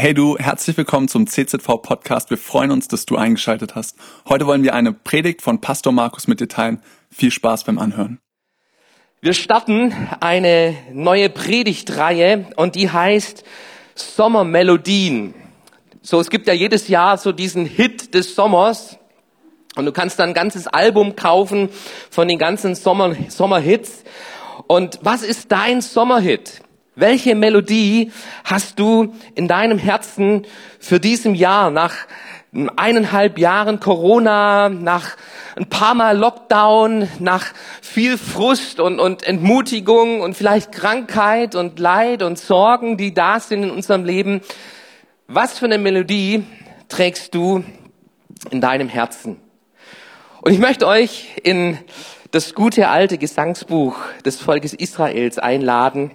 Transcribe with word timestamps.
Hey 0.00 0.14
du, 0.14 0.38
herzlich 0.38 0.78
willkommen 0.78 1.08
zum 1.08 1.26
CZV 1.26 1.82
Podcast. 1.82 2.30
Wir 2.30 2.38
freuen 2.38 2.70
uns, 2.70 2.88
dass 2.88 3.04
du 3.04 3.16
eingeschaltet 3.16 3.74
hast. 3.74 3.98
Heute 4.26 4.46
wollen 4.46 4.62
wir 4.62 4.72
eine 4.72 4.94
Predigt 4.94 5.42
von 5.42 5.60
Pastor 5.60 5.92
Markus 5.92 6.26
mit 6.26 6.40
dir 6.40 6.48
teilen. 6.48 6.80
Viel 7.10 7.30
Spaß 7.30 7.64
beim 7.64 7.78
Anhören. 7.78 8.18
Wir 9.20 9.34
starten 9.34 9.92
eine 10.20 10.74
neue 10.90 11.28
Predigtreihe 11.28 12.46
und 12.56 12.76
die 12.76 12.88
heißt 12.88 13.44
Sommermelodien. 13.94 15.34
So, 16.00 16.18
es 16.18 16.30
gibt 16.30 16.46
ja 16.46 16.54
jedes 16.54 16.88
Jahr 16.88 17.18
so 17.18 17.30
diesen 17.30 17.66
Hit 17.66 18.14
des 18.14 18.34
Sommers 18.34 18.96
und 19.76 19.84
du 19.84 19.92
kannst 19.92 20.18
dann 20.18 20.30
ein 20.30 20.34
ganzes 20.34 20.66
Album 20.66 21.14
kaufen 21.14 21.68
von 22.08 22.26
den 22.26 22.38
ganzen 22.38 22.74
Sommer, 22.74 23.14
Sommerhits. 23.28 24.04
Und 24.66 24.98
was 25.02 25.20
ist 25.22 25.52
dein 25.52 25.82
Sommerhit? 25.82 26.62
Welche 26.96 27.36
Melodie 27.36 28.10
hast 28.44 28.80
du 28.80 29.14
in 29.36 29.46
deinem 29.46 29.78
Herzen 29.78 30.44
für 30.80 30.98
diesem 30.98 31.36
Jahr 31.36 31.70
nach 31.70 31.94
eineinhalb 32.76 33.38
Jahren 33.38 33.78
Corona, 33.78 34.68
nach 34.68 35.16
ein 35.54 35.68
paar 35.68 35.94
Mal 35.94 36.18
Lockdown, 36.18 37.08
nach 37.20 37.46
viel 37.80 38.18
Frust 38.18 38.80
und, 38.80 38.98
und 38.98 39.22
Entmutigung 39.22 40.20
und 40.20 40.36
vielleicht 40.36 40.72
Krankheit 40.72 41.54
und 41.54 41.78
Leid 41.78 42.24
und 42.24 42.38
Sorgen, 42.38 42.96
die 42.96 43.14
da 43.14 43.38
sind 43.38 43.62
in 43.62 43.70
unserem 43.70 44.04
Leben. 44.04 44.40
Was 45.28 45.60
für 45.60 45.66
eine 45.66 45.78
Melodie 45.78 46.44
trägst 46.88 47.36
du 47.36 47.62
in 48.50 48.60
deinem 48.60 48.88
Herzen? 48.88 49.36
Und 50.42 50.52
ich 50.52 50.58
möchte 50.58 50.88
euch 50.88 51.36
in 51.44 51.78
das 52.32 52.54
gute 52.54 52.88
alte 52.88 53.16
Gesangsbuch 53.16 53.96
des 54.24 54.40
Volkes 54.40 54.74
Israels 54.74 55.38
einladen. 55.38 56.10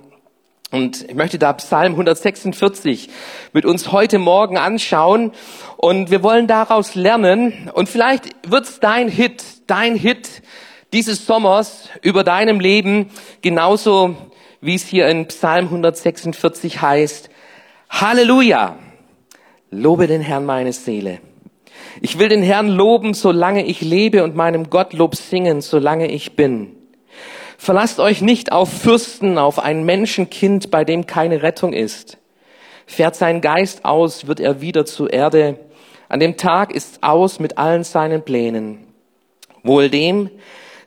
Und 0.75 1.09
ich 1.09 1.15
möchte 1.15 1.39
da 1.39 1.53
Psalm 1.53 1.93
146 1.93 3.07
mit 3.53 3.65
uns 3.65 3.93
heute 3.93 4.19
Morgen 4.19 4.57
anschauen. 4.57 5.31
Und 5.77 6.11
wir 6.11 6.21
wollen 6.21 6.47
daraus 6.47 6.95
lernen. 6.95 7.71
Und 7.73 7.87
vielleicht 7.87 8.25
wird's 8.45 8.81
dein 8.81 9.07
Hit, 9.07 9.41
dein 9.67 9.95
Hit 9.95 10.41
dieses 10.91 11.25
Sommers 11.25 11.87
über 12.01 12.25
deinem 12.25 12.59
Leben, 12.59 13.09
genauso 13.41 14.17
wie 14.59 14.75
es 14.75 14.85
hier 14.85 15.07
in 15.07 15.27
Psalm 15.27 15.67
146 15.67 16.81
heißt. 16.81 17.29
Halleluja! 17.89 18.75
Lobe 19.71 20.07
den 20.07 20.19
Herrn 20.19 20.45
meine 20.45 20.73
Seele. 20.73 21.19
Ich 22.01 22.19
will 22.19 22.27
den 22.27 22.43
Herrn 22.43 22.67
loben, 22.67 23.13
solange 23.13 23.65
ich 23.65 23.79
lebe 23.79 24.25
und 24.25 24.35
meinem 24.35 24.69
Gottlob 24.69 25.15
singen, 25.15 25.61
solange 25.61 26.11
ich 26.11 26.35
bin. 26.35 26.75
Verlasst 27.57 27.99
euch 27.99 28.21
nicht 28.21 28.51
auf 28.51 28.71
Fürsten, 28.71 29.37
auf 29.37 29.59
ein 29.59 29.83
Menschenkind, 29.85 30.71
bei 30.71 30.83
dem 30.83 31.05
keine 31.07 31.41
Rettung 31.41 31.73
ist. 31.73 32.17
Fährt 32.85 33.15
sein 33.15 33.41
Geist 33.41 33.85
aus, 33.85 34.27
wird 34.27 34.39
er 34.39 34.61
wieder 34.61 34.85
zur 34.85 35.11
Erde. 35.11 35.57
An 36.09 36.19
dem 36.19 36.37
Tag 36.37 36.73
ist's 36.73 36.99
aus 37.01 37.39
mit 37.39 37.57
allen 37.57 37.83
seinen 37.83 38.23
Plänen. 38.23 38.85
Wohl 39.63 39.89
dem, 39.89 40.29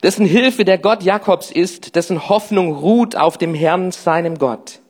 dessen 0.02 0.24
Hilfe 0.26 0.64
der 0.64 0.78
Gott 0.78 1.02
Jakobs 1.02 1.50
ist, 1.50 1.96
dessen 1.96 2.28
Hoffnung 2.28 2.76
ruht 2.76 3.16
auf 3.16 3.38
dem 3.38 3.54
Herrn, 3.54 3.90
seinem 3.90 4.38
Gott. 4.38 4.80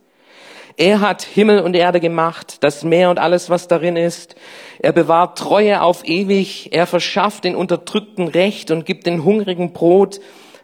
Er 0.76 1.00
hat 1.00 1.22
Himmel 1.22 1.60
und 1.62 1.74
Erde 1.74 1.98
gemacht, 1.98 2.58
das 2.60 2.84
Meer 2.84 3.10
und 3.10 3.18
alles, 3.18 3.50
was 3.50 3.66
darin 3.66 3.96
ist. 3.96 4.36
Er 4.78 4.92
bewahrt 4.92 5.36
Treue 5.36 5.82
auf 5.82 6.06
ewig. 6.06 6.68
Er 6.72 6.86
verschafft 6.86 7.42
den 7.42 7.56
Unterdrückten 7.56 8.28
Recht 8.28 8.70
und 8.70 8.86
gibt 8.86 9.06
den 9.06 9.24
Hungrigen 9.24 9.72
Brot. 9.72 10.20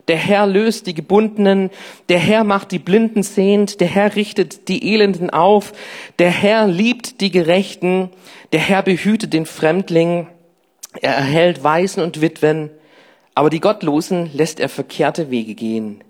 Der 0.08 0.16
Herr 0.16 0.46
löst 0.46 0.86
die 0.86 0.94
Gebundenen, 0.94 1.70
der 2.08 2.18
Herr 2.18 2.44
macht 2.44 2.72
die 2.72 2.78
Blinden 2.78 3.22
sehend, 3.22 3.80
der 3.80 3.88
Herr 3.88 4.16
richtet 4.16 4.68
die 4.68 4.92
Elenden 4.92 5.30
auf, 5.30 5.72
der 6.18 6.30
Herr 6.30 6.66
liebt 6.66 7.20
die 7.22 7.30
Gerechten, 7.30 8.10
der 8.52 8.60
Herr 8.60 8.82
behütet 8.82 9.32
den 9.32 9.46
Fremdling, 9.46 10.28
er 11.00 11.14
erhält 11.14 11.64
Waisen 11.64 12.02
und 12.02 12.20
Witwen, 12.20 12.70
aber 13.34 13.50
die 13.50 13.60
Gottlosen 13.60 14.30
lässt 14.34 14.60
er 14.60 14.68
verkehrte 14.68 15.30
Wege 15.30 15.54
gehen. 15.54 16.04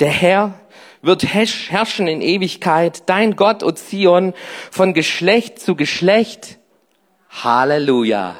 Der 0.00 0.10
Herr 0.10 0.54
wird 1.00 1.22
herrschen 1.22 2.08
in 2.08 2.20
Ewigkeit, 2.20 3.08
dein 3.08 3.36
Gott, 3.36 3.62
O 3.62 3.70
Zion, 3.70 4.34
von 4.70 4.94
Geschlecht 4.94 5.60
zu 5.60 5.76
Geschlecht. 5.76 6.58
Halleluja. 7.30 8.36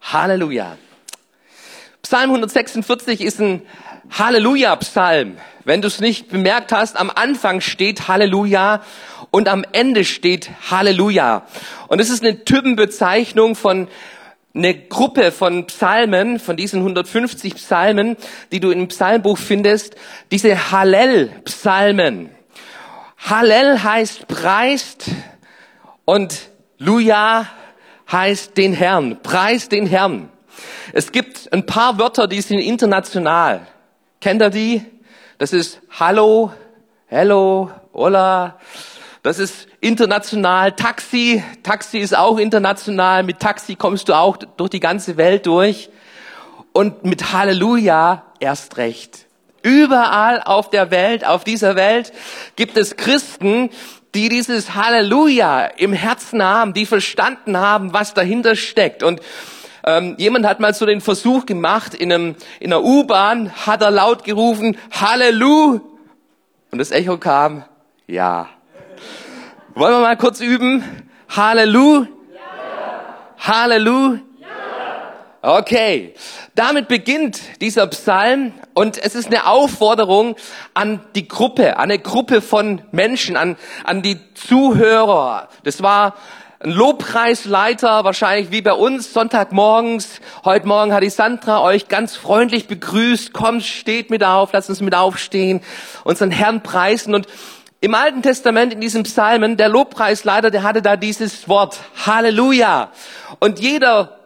Halleluja. 0.00 0.78
Psalm 2.08 2.30
146 2.30 3.20
ist 3.20 3.38
ein 3.38 3.60
Halleluja-Psalm. 4.10 5.36
Wenn 5.66 5.82
du 5.82 5.88
es 5.88 6.00
nicht 6.00 6.30
bemerkt 6.30 6.72
hast, 6.72 6.98
am 6.98 7.10
Anfang 7.14 7.60
steht 7.60 8.08
Halleluja 8.08 8.80
und 9.30 9.46
am 9.46 9.62
Ende 9.72 10.06
steht 10.06 10.48
Halleluja. 10.70 11.46
Und 11.88 12.00
es 12.00 12.08
ist 12.08 12.24
eine 12.24 12.46
Typenbezeichnung 12.46 13.54
von 13.54 13.88
eine 14.54 14.74
Gruppe 14.74 15.32
von 15.32 15.66
Psalmen, 15.66 16.40
von 16.40 16.56
diesen 16.56 16.78
150 16.78 17.56
Psalmen, 17.56 18.16
die 18.52 18.60
du 18.60 18.70
im 18.70 18.88
Psalmbuch 18.88 19.36
findest, 19.36 19.94
diese 20.30 20.70
Hallel-Psalmen. 20.70 22.30
Hallel 23.18 23.82
heißt 23.82 24.26
preist 24.28 25.10
und 26.06 26.48
Luja 26.78 27.48
heißt 28.10 28.56
den 28.56 28.72
Herrn, 28.72 29.22
preist 29.22 29.72
den 29.72 29.84
Herrn. 29.84 30.30
Es 30.92 31.12
gibt 31.12 31.52
ein 31.52 31.66
paar 31.66 31.98
Wörter, 31.98 32.26
die 32.26 32.40
sind 32.40 32.58
international. 32.58 33.66
Kennt 34.20 34.42
ihr 34.42 34.50
die? 34.50 34.84
Das 35.38 35.52
ist 35.52 35.80
Hallo, 35.98 36.52
Hello, 37.06 37.70
Hola. 37.94 38.58
Das 39.22 39.38
ist 39.38 39.68
international. 39.80 40.72
Taxi, 40.72 41.42
Taxi 41.62 41.98
ist 41.98 42.16
auch 42.16 42.38
international. 42.38 43.22
Mit 43.22 43.40
Taxi 43.40 43.74
kommst 43.74 44.08
du 44.08 44.14
auch 44.14 44.36
durch 44.36 44.70
die 44.70 44.80
ganze 44.80 45.16
Welt 45.16 45.46
durch. 45.46 45.90
Und 46.72 47.04
mit 47.04 47.32
Halleluja 47.32 48.24
erst 48.40 48.76
recht. 48.76 49.26
Überall 49.62 50.42
auf 50.42 50.70
der 50.70 50.90
Welt, 50.90 51.26
auf 51.26 51.44
dieser 51.44 51.76
Welt 51.76 52.12
gibt 52.56 52.76
es 52.76 52.96
Christen, 52.96 53.70
die 54.14 54.28
dieses 54.28 54.74
Halleluja 54.74 55.64
im 55.64 55.92
Herzen 55.92 56.42
haben, 56.42 56.72
die 56.72 56.86
verstanden 56.86 57.56
haben, 57.56 57.92
was 57.92 58.14
dahinter 58.14 58.56
steckt. 58.56 59.02
Und 59.02 59.20
ähm, 59.84 60.14
jemand 60.18 60.46
hat 60.46 60.60
mal 60.60 60.74
so 60.74 60.86
den 60.86 61.00
Versuch 61.00 61.46
gemacht, 61.46 61.94
in, 61.94 62.12
einem, 62.12 62.36
in 62.60 62.72
einer 62.72 62.82
U-Bahn 62.82 63.52
hat 63.66 63.82
er 63.82 63.90
laut 63.90 64.24
gerufen, 64.24 64.76
Halleluja. 64.90 65.80
Und 66.70 66.78
das 66.78 66.90
Echo 66.90 67.16
kam, 67.16 67.64
ja. 68.06 68.48
Wollen 69.74 69.94
wir 69.94 70.00
mal 70.00 70.16
kurz 70.16 70.40
üben? 70.40 70.84
Halleluja. 71.28 72.08
Ja. 72.34 73.04
Halleluja. 73.38 74.20
Okay, 75.40 76.14
damit 76.56 76.88
beginnt 76.88 77.40
dieser 77.60 77.86
Psalm 77.86 78.52
und 78.74 78.98
es 78.98 79.14
ist 79.14 79.28
eine 79.28 79.46
Aufforderung 79.46 80.34
an 80.74 81.00
die 81.14 81.28
Gruppe, 81.28 81.76
an 81.76 81.84
eine 81.84 82.00
Gruppe 82.00 82.42
von 82.42 82.82
Menschen, 82.90 83.36
an, 83.36 83.56
an 83.84 84.02
die 84.02 84.18
Zuhörer. 84.34 85.48
Das 85.62 85.80
war 85.80 86.16
ein 86.60 86.72
Lobpreisleiter, 86.72 88.02
wahrscheinlich 88.02 88.50
wie 88.50 88.62
bei 88.62 88.72
uns, 88.72 89.12
Sonntagmorgens. 89.12 90.20
Heute 90.44 90.66
Morgen 90.66 90.92
hat 90.92 91.04
die 91.04 91.10
Sandra 91.10 91.62
euch 91.62 91.86
ganz 91.86 92.16
freundlich 92.16 92.66
begrüßt. 92.66 93.32
Kommt, 93.32 93.62
steht 93.62 94.10
mit 94.10 94.24
auf, 94.24 94.52
lasst 94.52 94.68
uns 94.68 94.80
mit 94.80 94.94
aufstehen, 94.94 95.60
unseren 96.02 96.32
Herrn 96.32 96.64
preisen. 96.64 97.14
Und 97.14 97.28
im 97.80 97.94
Alten 97.94 98.22
Testament, 98.22 98.72
in 98.72 98.80
diesem 98.80 99.04
Psalmen, 99.04 99.56
der 99.56 99.68
Lobpreisleiter, 99.68 100.50
der 100.50 100.64
hatte 100.64 100.82
da 100.82 100.96
dieses 100.96 101.48
Wort, 101.48 101.78
Halleluja. 102.04 102.90
Und 103.38 103.60
jeder 103.60 104.18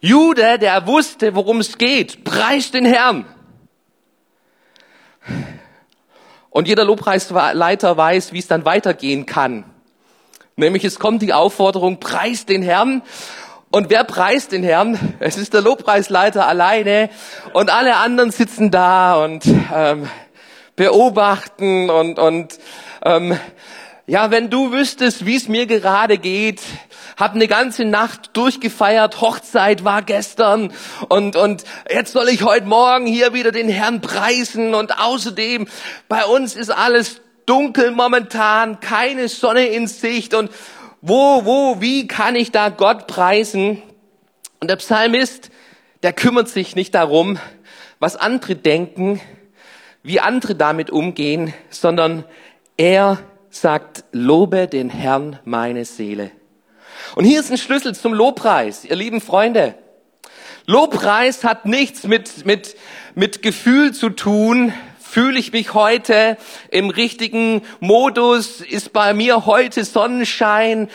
Jude, 0.00 0.58
der 0.58 0.88
wusste, 0.88 1.36
worum 1.36 1.60
es 1.60 1.78
geht, 1.78 2.24
preist 2.24 2.74
den 2.74 2.84
Herrn. 2.84 3.26
Und 6.50 6.66
jeder 6.66 6.84
Lobpreisleiter 6.84 7.96
weiß, 7.96 8.32
wie 8.32 8.40
es 8.40 8.48
dann 8.48 8.64
weitergehen 8.64 9.24
kann. 9.24 9.64
Nämlich 10.58 10.84
es 10.84 10.98
kommt 10.98 11.20
die 11.20 11.34
Aufforderung, 11.34 12.00
preist 12.00 12.48
den 12.48 12.62
Herrn. 12.62 13.02
Und 13.70 13.90
wer 13.90 14.04
preist 14.04 14.52
den 14.52 14.62
Herrn? 14.62 15.14
Es 15.18 15.36
ist 15.36 15.52
der 15.52 15.60
Lobpreisleiter 15.60 16.48
alleine. 16.48 17.10
Und 17.52 17.68
alle 17.68 17.96
anderen 17.96 18.30
sitzen 18.30 18.70
da 18.70 19.22
und 19.22 19.44
ähm, 19.44 20.08
beobachten 20.74 21.90
und, 21.90 22.18
und 22.18 22.58
ähm, 23.04 23.38
ja, 24.06 24.30
wenn 24.30 24.48
du 24.48 24.72
wüsstest, 24.72 25.26
wie 25.26 25.36
es 25.36 25.46
mir 25.46 25.66
gerade 25.66 26.16
geht, 26.16 26.62
hab 27.18 27.34
eine 27.34 27.48
ganze 27.48 27.84
Nacht 27.84 28.30
durchgefeiert, 28.32 29.20
Hochzeit 29.20 29.84
war 29.84 30.00
gestern. 30.00 30.72
Und, 31.10 31.36
und 31.36 31.64
jetzt 31.90 32.12
soll 32.12 32.30
ich 32.30 32.44
heute 32.44 32.64
Morgen 32.64 33.04
hier 33.04 33.34
wieder 33.34 33.52
den 33.52 33.68
Herrn 33.68 34.00
preisen. 34.00 34.74
Und 34.74 34.98
außerdem 34.98 35.68
bei 36.08 36.24
uns 36.24 36.56
ist 36.56 36.70
alles 36.70 37.20
dunkel 37.46 37.92
momentan, 37.92 38.80
keine 38.80 39.28
Sonne 39.28 39.66
in 39.66 39.86
Sicht 39.86 40.34
und 40.34 40.50
wo, 41.00 41.44
wo, 41.44 41.80
wie 41.80 42.08
kann 42.08 42.34
ich 42.34 42.50
da 42.50 42.68
Gott 42.68 43.06
preisen? 43.06 43.82
Und 44.60 44.68
der 44.68 44.76
Psalmist, 44.76 45.50
der 46.02 46.12
kümmert 46.12 46.48
sich 46.48 46.74
nicht 46.74 46.94
darum, 46.94 47.38
was 47.98 48.16
andere 48.16 48.56
denken, 48.56 49.20
wie 50.02 50.20
andere 50.20 50.54
damit 50.54 50.90
umgehen, 50.90 51.54
sondern 51.70 52.24
er 52.76 53.18
sagt, 53.50 54.04
lobe 54.12 54.68
den 54.68 54.90
Herrn 54.90 55.38
meine 55.44 55.84
Seele. 55.84 56.30
Und 57.14 57.24
hier 57.24 57.40
ist 57.40 57.50
ein 57.50 57.58
Schlüssel 57.58 57.94
zum 57.94 58.12
Lobpreis, 58.12 58.84
ihr 58.84 58.96
lieben 58.96 59.20
Freunde. 59.20 59.74
Lobpreis 60.66 61.44
hat 61.44 61.64
nichts 61.66 62.04
mit, 62.04 62.44
mit, 62.44 62.76
mit 63.14 63.42
Gefühl 63.42 63.94
zu 63.94 64.10
tun. 64.10 64.72
Fühle 65.16 65.38
ich 65.38 65.50
mich 65.50 65.72
heute 65.72 66.36
im 66.70 66.90
richtigen 66.90 67.62
Modus? 67.80 68.60
Ist 68.60 68.92
bei 68.92 69.14
mir 69.14 69.46
heute 69.46 69.82
Sonnenschein? 69.82 70.90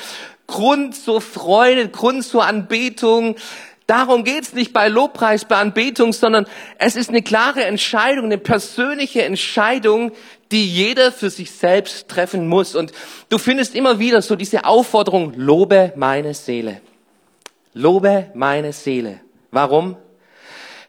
Grund 0.45 0.95
zur 0.95 1.21
Freude, 1.21 1.89
Grund 1.89 2.23
zur 2.23 2.45
Anbetung? 2.45 3.35
Darum 3.87 4.23
geht's 4.23 4.53
nicht 4.53 4.73
bei 4.73 4.89
Lobpreis, 4.89 5.45
bei 5.45 5.55
Anbetung, 5.55 6.13
sondern 6.13 6.45
es 6.77 6.95
ist 6.95 7.09
eine 7.09 7.23
klare 7.23 7.63
Entscheidung, 7.63 8.25
eine 8.25 8.37
persönliche 8.37 9.23
Entscheidung, 9.23 10.11
die 10.51 10.67
jeder 10.67 11.11
für 11.11 11.31
sich 11.31 11.49
selbst 11.49 12.07
treffen 12.07 12.47
muss. 12.47 12.75
Und 12.75 12.91
du 13.29 13.39
findest 13.39 13.73
immer 13.73 13.97
wieder 13.97 14.21
so 14.21 14.35
diese 14.35 14.65
Aufforderung, 14.65 15.33
lobe 15.35 15.93
meine 15.95 16.35
Seele. 16.35 16.81
Lobe 17.73 18.29
meine 18.35 18.71
Seele. 18.71 19.21
Warum? 19.49 19.97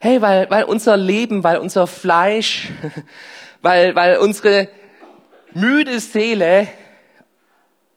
Hey, 0.05 0.21
weil, 0.21 0.51
weil 0.51 0.65
unser 0.65 0.97
Leben, 0.97 1.45
weil 1.45 1.59
unser 1.59 1.87
Fleisch, 1.87 2.71
weil, 3.63 3.95
weil 3.95 4.17
unsere 4.17 4.69
müde 5.55 6.01
Seele 6.01 6.67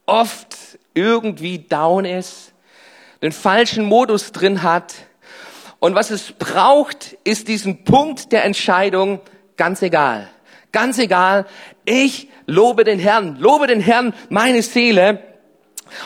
oft 0.05 0.55
irgendwie 0.93 1.57
down 1.57 2.05
ist, 2.05 2.53
den 3.23 3.31
falschen 3.31 3.85
Modus 3.85 4.31
drin 4.31 4.61
hat. 4.61 4.93
Und 5.79 5.95
was 5.95 6.11
es 6.11 6.33
braucht, 6.33 7.17
ist 7.23 7.47
diesen 7.47 7.83
Punkt 7.85 8.31
der 8.31 8.45
Entscheidung, 8.45 9.19
ganz 9.57 9.81
egal. 9.81 10.29
Ganz 10.71 10.99
egal, 10.99 11.47
ich 11.85 12.29
lobe 12.45 12.83
den 12.83 12.99
Herrn, 12.99 13.37
lobe 13.39 13.65
den 13.65 13.81
Herrn, 13.81 14.13
meine 14.29 14.61
Seele. 14.61 15.23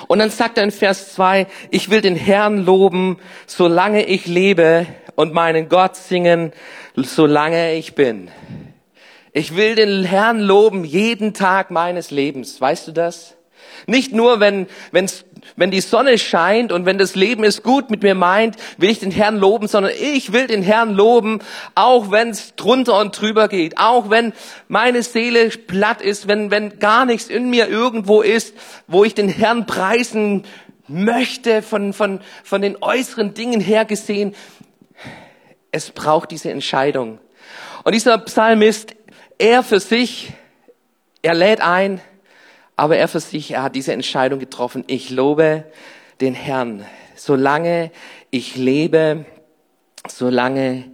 Und 0.08 0.20
dann 0.20 0.30
sagt 0.30 0.58
er 0.58 0.64
in 0.64 0.72
Vers 0.72 1.14
2, 1.16 1.46
ich 1.72 1.90
will 1.90 2.00
den 2.00 2.16
Herrn 2.16 2.64
loben, 2.64 3.18
solange 3.48 4.06
ich 4.06 4.28
lebe 4.28 4.88
und 5.20 5.34
meinen 5.34 5.68
Gott 5.68 5.98
singen, 5.98 6.54
solange 6.96 7.74
ich 7.74 7.94
bin. 7.94 8.32
Ich 9.34 9.58
will 9.58 9.76
den 9.76 10.06
Herrn 10.06 10.40
loben 10.40 10.86
jeden 10.86 11.34
Tag 11.34 11.72
meines 11.72 12.10
Lebens. 12.10 12.62
Weißt 12.62 12.88
du 12.88 12.94
das? 12.94 13.36
Nicht 13.86 14.14
nur, 14.14 14.40
wenn, 14.40 14.68
wenn's, 14.94 15.26
wenn 15.58 15.72
die 15.72 15.82
Sonne 15.82 16.18
scheint 16.18 16.72
und 16.72 16.86
wenn 16.86 16.98
das 16.98 17.16
Leben 17.16 17.44
es 17.44 17.64
gut 17.64 17.92
mit 17.92 18.02
mir 18.02 18.16
meint, 18.16 18.56
will 18.78 18.90
ich 18.90 19.00
den 19.00 19.12
Herrn 19.12 19.36
loben, 19.36 19.68
sondern 19.68 19.92
ich 20.00 20.32
will 20.32 20.48
den 20.48 20.64
Herrn 20.64 20.94
loben, 20.94 21.40
auch 21.76 22.12
wenn 22.12 22.30
es 22.30 22.56
drunter 22.56 22.98
und 22.98 23.20
drüber 23.20 23.50
geht, 23.50 23.78
auch 23.78 24.10
wenn 24.10 24.32
meine 24.70 25.04
Seele 25.04 25.50
platt 25.50 26.02
ist, 26.02 26.30
wenn, 26.30 26.50
wenn 26.50 26.80
gar 26.80 27.04
nichts 27.04 27.28
in 27.28 27.50
mir 27.50 27.68
irgendwo 27.68 28.22
ist, 28.22 28.54
wo 28.88 29.04
ich 29.04 29.16
den 29.16 29.28
Herrn 29.28 29.66
preisen 29.66 30.46
möchte, 30.90 31.62
von, 31.62 31.94
von, 31.94 32.20
von 32.44 32.62
den 32.62 32.78
äußeren 32.82 33.34
Dingen 33.34 33.62
her 33.62 33.86
gesehen. 33.86 34.34
Es 35.72 35.92
braucht 35.92 36.32
diese 36.32 36.52
Entscheidung. 36.52 37.20
Und 37.84 37.94
dieser 37.94 38.18
Psalmist, 38.18 38.96
er 39.38 39.64
für 39.64 39.80
sich, 39.80 40.34
er 41.22 41.34
lädt 41.34 41.62
ein, 41.62 42.02
aber 42.76 42.98
er 42.98 43.08
für 43.08 43.20
sich, 43.20 43.52
er 43.52 43.64
hat 43.64 43.76
diese 43.76 43.94
Entscheidung 43.94 44.40
getroffen. 44.40 44.84
Ich 44.88 45.10
lobe 45.10 45.66
den 46.22 46.34
Herrn, 46.34 46.86
solange 47.16 47.92
ich 48.32 48.56
lebe, 48.56 49.26
solange 50.08 50.86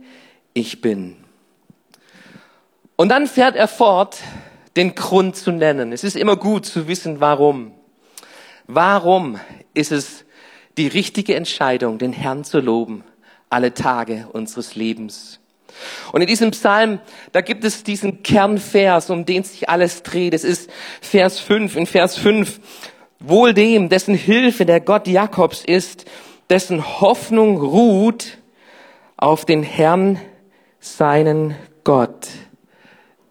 ich 0.53 0.81
bin. 0.81 1.17
Und 2.95 3.09
dann 3.09 3.27
fährt 3.27 3.55
er 3.55 3.67
fort, 3.67 4.17
den 4.75 4.95
Grund 4.95 5.35
zu 5.35 5.51
nennen. 5.51 5.91
Es 5.91 6.03
ist 6.03 6.15
immer 6.15 6.35
gut 6.35 6.65
zu 6.65 6.87
wissen, 6.87 7.19
warum. 7.19 7.71
Warum 8.67 9.39
ist 9.73 9.91
es 9.91 10.25
die 10.77 10.87
richtige 10.87 11.35
Entscheidung, 11.35 11.97
den 11.97 12.13
Herrn 12.13 12.43
zu 12.43 12.59
loben, 12.59 13.03
alle 13.49 13.73
Tage 13.73 14.27
unseres 14.31 14.75
Lebens? 14.75 15.39
Und 16.11 16.21
in 16.21 16.27
diesem 16.27 16.51
Psalm, 16.51 16.99
da 17.31 17.41
gibt 17.41 17.63
es 17.63 17.83
diesen 17.83 18.23
Kernvers, 18.23 19.09
um 19.09 19.25
den 19.25 19.43
sich 19.43 19.69
alles 19.69 20.03
dreht. 20.03 20.33
Es 20.33 20.43
ist 20.43 20.69
Vers 21.01 21.39
5. 21.39 21.75
In 21.75 21.85
Vers 21.85 22.17
5, 22.17 22.59
wohl 23.19 23.53
dem, 23.53 23.89
dessen 23.89 24.15
Hilfe 24.15 24.65
der 24.65 24.79
Gott 24.79 25.07
Jakobs 25.07 25.63
ist, 25.65 26.05
dessen 26.49 27.01
Hoffnung 27.01 27.57
ruht 27.57 28.37
auf 29.17 29.45
den 29.45 29.63
Herrn, 29.63 30.19
seinen 30.79 31.55
Gott, 31.83 32.27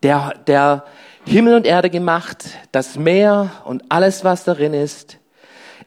der, 0.02 0.34
der 0.46 0.84
Himmel 1.26 1.54
und 1.54 1.66
Erde 1.66 1.88
gemacht, 1.88 2.44
das 2.72 2.96
Meer 2.96 3.52
und 3.64 3.84
alles, 3.90 4.24
was 4.24 4.44
darin 4.44 4.74
ist. 4.74 5.18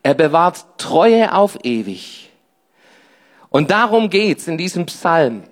Er 0.01 0.13
bewahrt 0.13 0.65
Treue 0.77 1.33
auf 1.33 1.57
ewig. 1.63 2.26
Und 3.49 3.71
darum 3.71 4.09
geht's 4.09 4.47
in 4.47 4.57
diesem 4.57 4.85
Psalm 4.85 5.44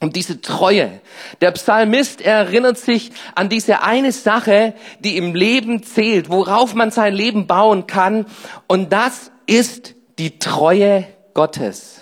um 0.00 0.12
diese 0.12 0.40
Treue. 0.40 1.00
Der 1.40 1.50
Psalmist 1.52 2.20
erinnert 2.20 2.78
sich 2.78 3.10
an 3.34 3.48
diese 3.48 3.82
eine 3.82 4.12
Sache, 4.12 4.74
die 5.00 5.16
im 5.16 5.34
Leben 5.34 5.82
zählt, 5.82 6.28
worauf 6.28 6.74
man 6.74 6.90
sein 6.90 7.14
Leben 7.14 7.46
bauen 7.46 7.86
kann. 7.86 8.26
Und 8.68 8.92
das 8.92 9.32
ist 9.46 9.94
die 10.18 10.38
Treue 10.38 11.06
Gottes. 11.34 12.00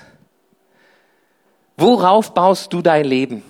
Worauf 1.79 2.35
baust 2.35 2.73
du 2.73 2.83
dein 2.83 3.05
Leben? 3.05 3.43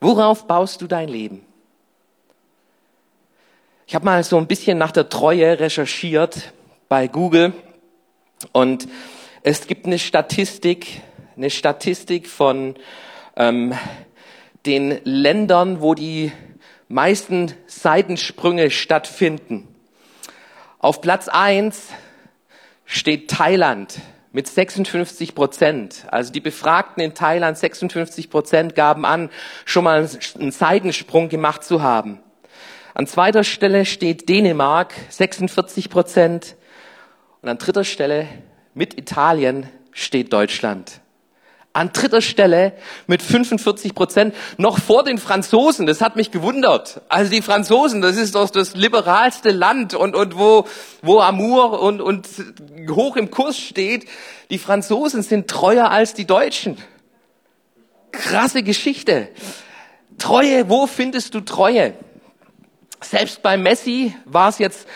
Worauf 0.00 0.46
baust 0.46 0.80
du 0.80 0.86
dein 0.86 1.08
Leben? 1.08 1.44
Ich 3.86 3.94
habe 3.94 4.04
mal 4.04 4.24
so 4.24 4.38
ein 4.38 4.46
bisschen 4.46 4.78
nach 4.78 4.92
der 4.92 5.08
Treue 5.08 5.60
recherchiert 5.60 6.52
bei 6.88 7.06
Google 7.06 7.52
und 8.52 8.88
es 9.44 9.66
gibt 9.66 9.86
eine 9.86 9.98
Statistik, 9.98 11.02
eine 11.36 11.50
Statistik 11.50 12.28
von 12.28 12.76
ähm, 13.36 13.74
den 14.66 15.00
Ländern, 15.04 15.80
wo 15.80 15.94
die 15.94 16.30
meisten 16.88 17.52
Seitensprünge 17.66 18.70
stattfinden. 18.70 19.66
Auf 20.78 21.00
Platz 21.00 21.28
eins 21.28 21.88
steht 22.84 23.30
Thailand 23.30 23.98
mit 24.30 24.46
56 24.46 25.34
Prozent. 25.34 26.06
Also 26.08 26.32
die 26.32 26.40
Befragten 26.40 27.02
in 27.02 27.14
Thailand, 27.14 27.58
56 27.58 28.30
Prozent 28.30 28.76
gaben 28.76 29.04
an, 29.04 29.28
schon 29.64 29.84
mal 29.84 30.08
einen 30.38 30.52
Seitensprung 30.52 31.28
gemacht 31.28 31.64
zu 31.64 31.82
haben. 31.82 32.20
An 32.94 33.08
zweiter 33.08 33.42
Stelle 33.42 33.86
steht 33.86 34.28
Dänemark, 34.28 34.94
46 35.08 35.90
Prozent. 35.90 36.56
Und 37.40 37.48
an 37.48 37.58
dritter 37.58 37.84
Stelle 37.84 38.28
mit 38.74 38.98
Italien 38.98 39.68
steht 39.92 40.32
Deutschland 40.32 41.02
an 41.72 41.92
dritter 41.92 42.20
Stelle 42.20 42.72
mit 43.06 43.22
45 43.22 43.94
Prozent, 43.94 44.34
noch 44.58 44.78
vor 44.78 45.04
den 45.04 45.18
Franzosen. 45.18 45.86
Das 45.86 46.00
hat 46.00 46.16
mich 46.16 46.30
gewundert. 46.30 47.00
Also 47.08 47.30
die 47.30 47.42
Franzosen, 47.42 48.02
das 48.02 48.16
ist 48.16 48.34
doch 48.34 48.50
das 48.50 48.74
liberalste 48.74 49.50
Land 49.50 49.94
und, 49.94 50.14
und 50.14 50.38
wo, 50.38 50.66
wo 51.00 51.20
Amour 51.20 51.80
und, 51.80 52.00
und 52.00 52.28
hoch 52.90 53.16
im 53.16 53.30
Kurs 53.30 53.58
steht. 53.58 54.06
Die 54.50 54.58
Franzosen 54.58 55.22
sind 55.22 55.48
treuer 55.48 55.90
als 55.90 56.14
die 56.14 56.26
Deutschen. 56.26 56.76
Krasse 58.10 58.62
Geschichte. 58.62 59.28
Treue, 60.18 60.68
wo 60.68 60.86
findest 60.86 61.34
du 61.34 61.40
Treue? 61.40 61.94
Selbst 63.00 63.42
bei 63.42 63.56
Messi 63.56 64.14
war 64.26 64.50
es 64.50 64.58
jetzt 64.58 64.86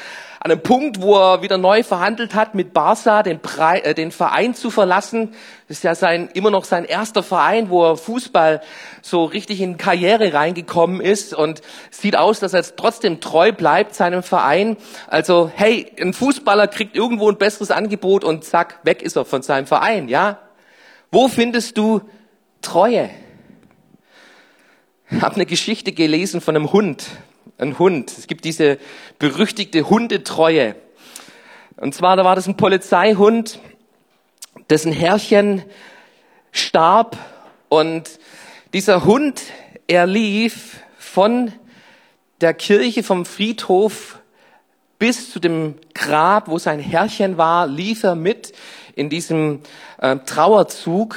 an 0.46 0.52
einem 0.52 0.62
Punkt, 0.62 1.02
wo 1.02 1.16
er 1.16 1.42
wieder 1.42 1.58
neu 1.58 1.82
verhandelt 1.82 2.36
hat 2.36 2.54
mit 2.54 2.72
Barca, 2.72 3.24
den, 3.24 3.40
Pre 3.40 3.84
äh, 3.84 3.94
den 3.94 4.12
Verein 4.12 4.54
zu 4.54 4.70
verlassen. 4.70 5.34
Das 5.66 5.78
ist 5.78 5.82
ja 5.82 5.96
sein, 5.96 6.28
immer 6.34 6.52
noch 6.52 6.64
sein 6.64 6.84
erster 6.84 7.24
Verein, 7.24 7.68
wo 7.68 7.84
er 7.84 7.96
Fußball 7.96 8.62
so 9.02 9.24
richtig 9.24 9.60
in 9.60 9.76
Karriere 9.76 10.32
reingekommen 10.34 11.00
ist 11.00 11.34
und 11.34 11.62
sieht 11.90 12.14
aus, 12.14 12.38
dass 12.38 12.52
er 12.52 12.60
jetzt 12.60 12.76
trotzdem 12.76 13.20
treu 13.20 13.50
bleibt 13.50 13.96
seinem 13.96 14.22
Verein. 14.22 14.76
Also, 15.08 15.50
hey, 15.52 15.90
ein 16.00 16.12
Fußballer 16.12 16.68
kriegt 16.68 16.94
irgendwo 16.94 17.28
ein 17.28 17.38
besseres 17.38 17.72
Angebot 17.72 18.22
und 18.22 18.44
zack, 18.44 18.78
weg 18.84 19.02
ist 19.02 19.16
er 19.16 19.24
von 19.24 19.42
seinem 19.42 19.66
Verein, 19.66 20.06
ja? 20.06 20.38
Wo 21.10 21.26
findest 21.26 21.76
du 21.76 22.02
Treue? 22.62 23.10
Ich 25.10 25.20
habe 25.22 25.34
eine 25.34 25.46
Geschichte 25.46 25.90
gelesen 25.90 26.40
von 26.40 26.54
einem 26.54 26.72
Hund, 26.72 27.06
ein 27.58 27.78
Hund. 27.78 28.12
Es 28.16 28.26
gibt 28.26 28.44
diese 28.44 28.78
berüchtigte 29.18 29.88
Hundetreue. 29.88 30.76
Und 31.76 31.94
zwar, 31.94 32.16
da 32.16 32.24
war 32.24 32.36
das 32.36 32.46
ein 32.46 32.56
Polizeihund, 32.56 33.60
dessen 34.70 34.92
Herrchen 34.92 35.62
starb 36.52 37.16
und 37.68 38.18
dieser 38.72 39.04
Hund, 39.04 39.42
er 39.86 40.06
lief 40.06 40.80
von 40.98 41.52
der 42.40 42.54
Kirche, 42.54 43.02
vom 43.02 43.24
Friedhof 43.24 44.20
bis 44.98 45.30
zu 45.30 45.40
dem 45.40 45.76
Grab, 45.94 46.48
wo 46.48 46.58
sein 46.58 46.80
Herrchen 46.80 47.36
war, 47.36 47.66
lief 47.66 48.02
er 48.02 48.14
mit 48.14 48.52
in 48.94 49.10
diesem 49.10 49.60
äh, 49.98 50.16
Trauerzug 50.16 51.16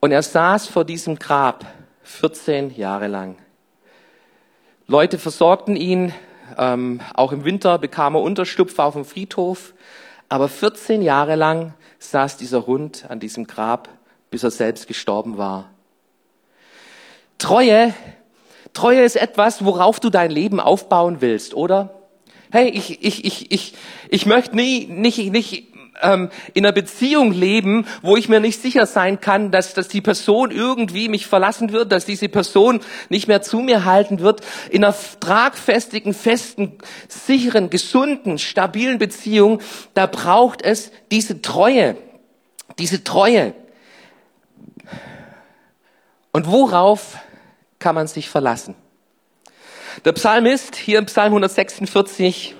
und 0.00 0.12
er 0.12 0.22
saß 0.22 0.68
vor 0.68 0.84
diesem 0.84 1.18
Grab 1.18 1.64
14 2.02 2.76
Jahre 2.76 3.06
lang. 3.08 3.36
Leute 4.86 5.18
versorgten 5.18 5.76
ihn, 5.76 6.12
Ähm, 6.58 7.00
auch 7.14 7.32
im 7.32 7.44
Winter 7.44 7.78
bekam 7.78 8.14
er 8.14 8.20
Unterstupf 8.20 8.78
auf 8.78 8.94
dem 8.94 9.04
Friedhof. 9.04 9.72
Aber 10.28 10.48
14 10.48 11.02
Jahre 11.02 11.36
lang 11.36 11.74
saß 11.98 12.36
dieser 12.36 12.66
Hund 12.66 13.06
an 13.08 13.20
diesem 13.20 13.46
Grab, 13.46 13.88
bis 14.30 14.42
er 14.42 14.50
selbst 14.50 14.86
gestorben 14.86 15.38
war. 15.38 15.70
Treue, 17.38 17.94
Treue 18.72 19.02
ist 19.02 19.16
etwas, 19.16 19.64
worauf 19.64 20.00
du 20.00 20.10
dein 20.10 20.30
Leben 20.30 20.60
aufbauen 20.60 21.20
willst, 21.20 21.54
oder? 21.54 22.02
Hey, 22.50 22.68
ich, 22.68 23.02
ich, 23.02 23.24
ich, 23.24 23.50
ich, 23.50 23.74
ich 24.08 24.26
möchte 24.26 24.54
nie, 24.54 24.86
nicht, 24.86 25.18
nicht 25.32 25.71
ähm, 26.02 26.30
in 26.54 26.64
einer 26.64 26.72
Beziehung 26.72 27.32
leben, 27.32 27.86
wo 28.02 28.16
ich 28.16 28.28
mir 28.28 28.40
nicht 28.40 28.60
sicher 28.60 28.86
sein 28.86 29.20
kann, 29.20 29.50
dass, 29.50 29.74
dass 29.74 29.88
die 29.88 30.00
Person 30.00 30.50
irgendwie 30.50 31.08
mich 31.08 31.26
verlassen 31.26 31.72
wird, 31.72 31.92
dass 31.92 32.06
diese 32.06 32.28
Person 32.28 32.80
nicht 33.08 33.28
mehr 33.28 33.42
zu 33.42 33.60
mir 33.60 33.84
halten 33.84 34.20
wird. 34.20 34.40
In 34.70 34.84
einer 34.84 34.94
tragfestigen, 35.20 36.14
festen, 36.14 36.78
sicheren, 37.08 37.70
gesunden, 37.70 38.38
stabilen 38.38 38.98
Beziehung, 38.98 39.60
da 39.94 40.06
braucht 40.06 40.62
es 40.62 40.92
diese 41.10 41.42
Treue. 41.42 41.96
Diese 42.78 43.04
Treue. 43.04 43.54
Und 46.32 46.46
worauf 46.46 47.18
kann 47.78 47.94
man 47.94 48.06
sich 48.06 48.28
verlassen? 48.28 48.74
Der 50.04 50.12
Psalmist 50.12 50.74
hier 50.74 50.98
im 50.98 51.06
Psalm 51.06 51.32
146 51.32 52.56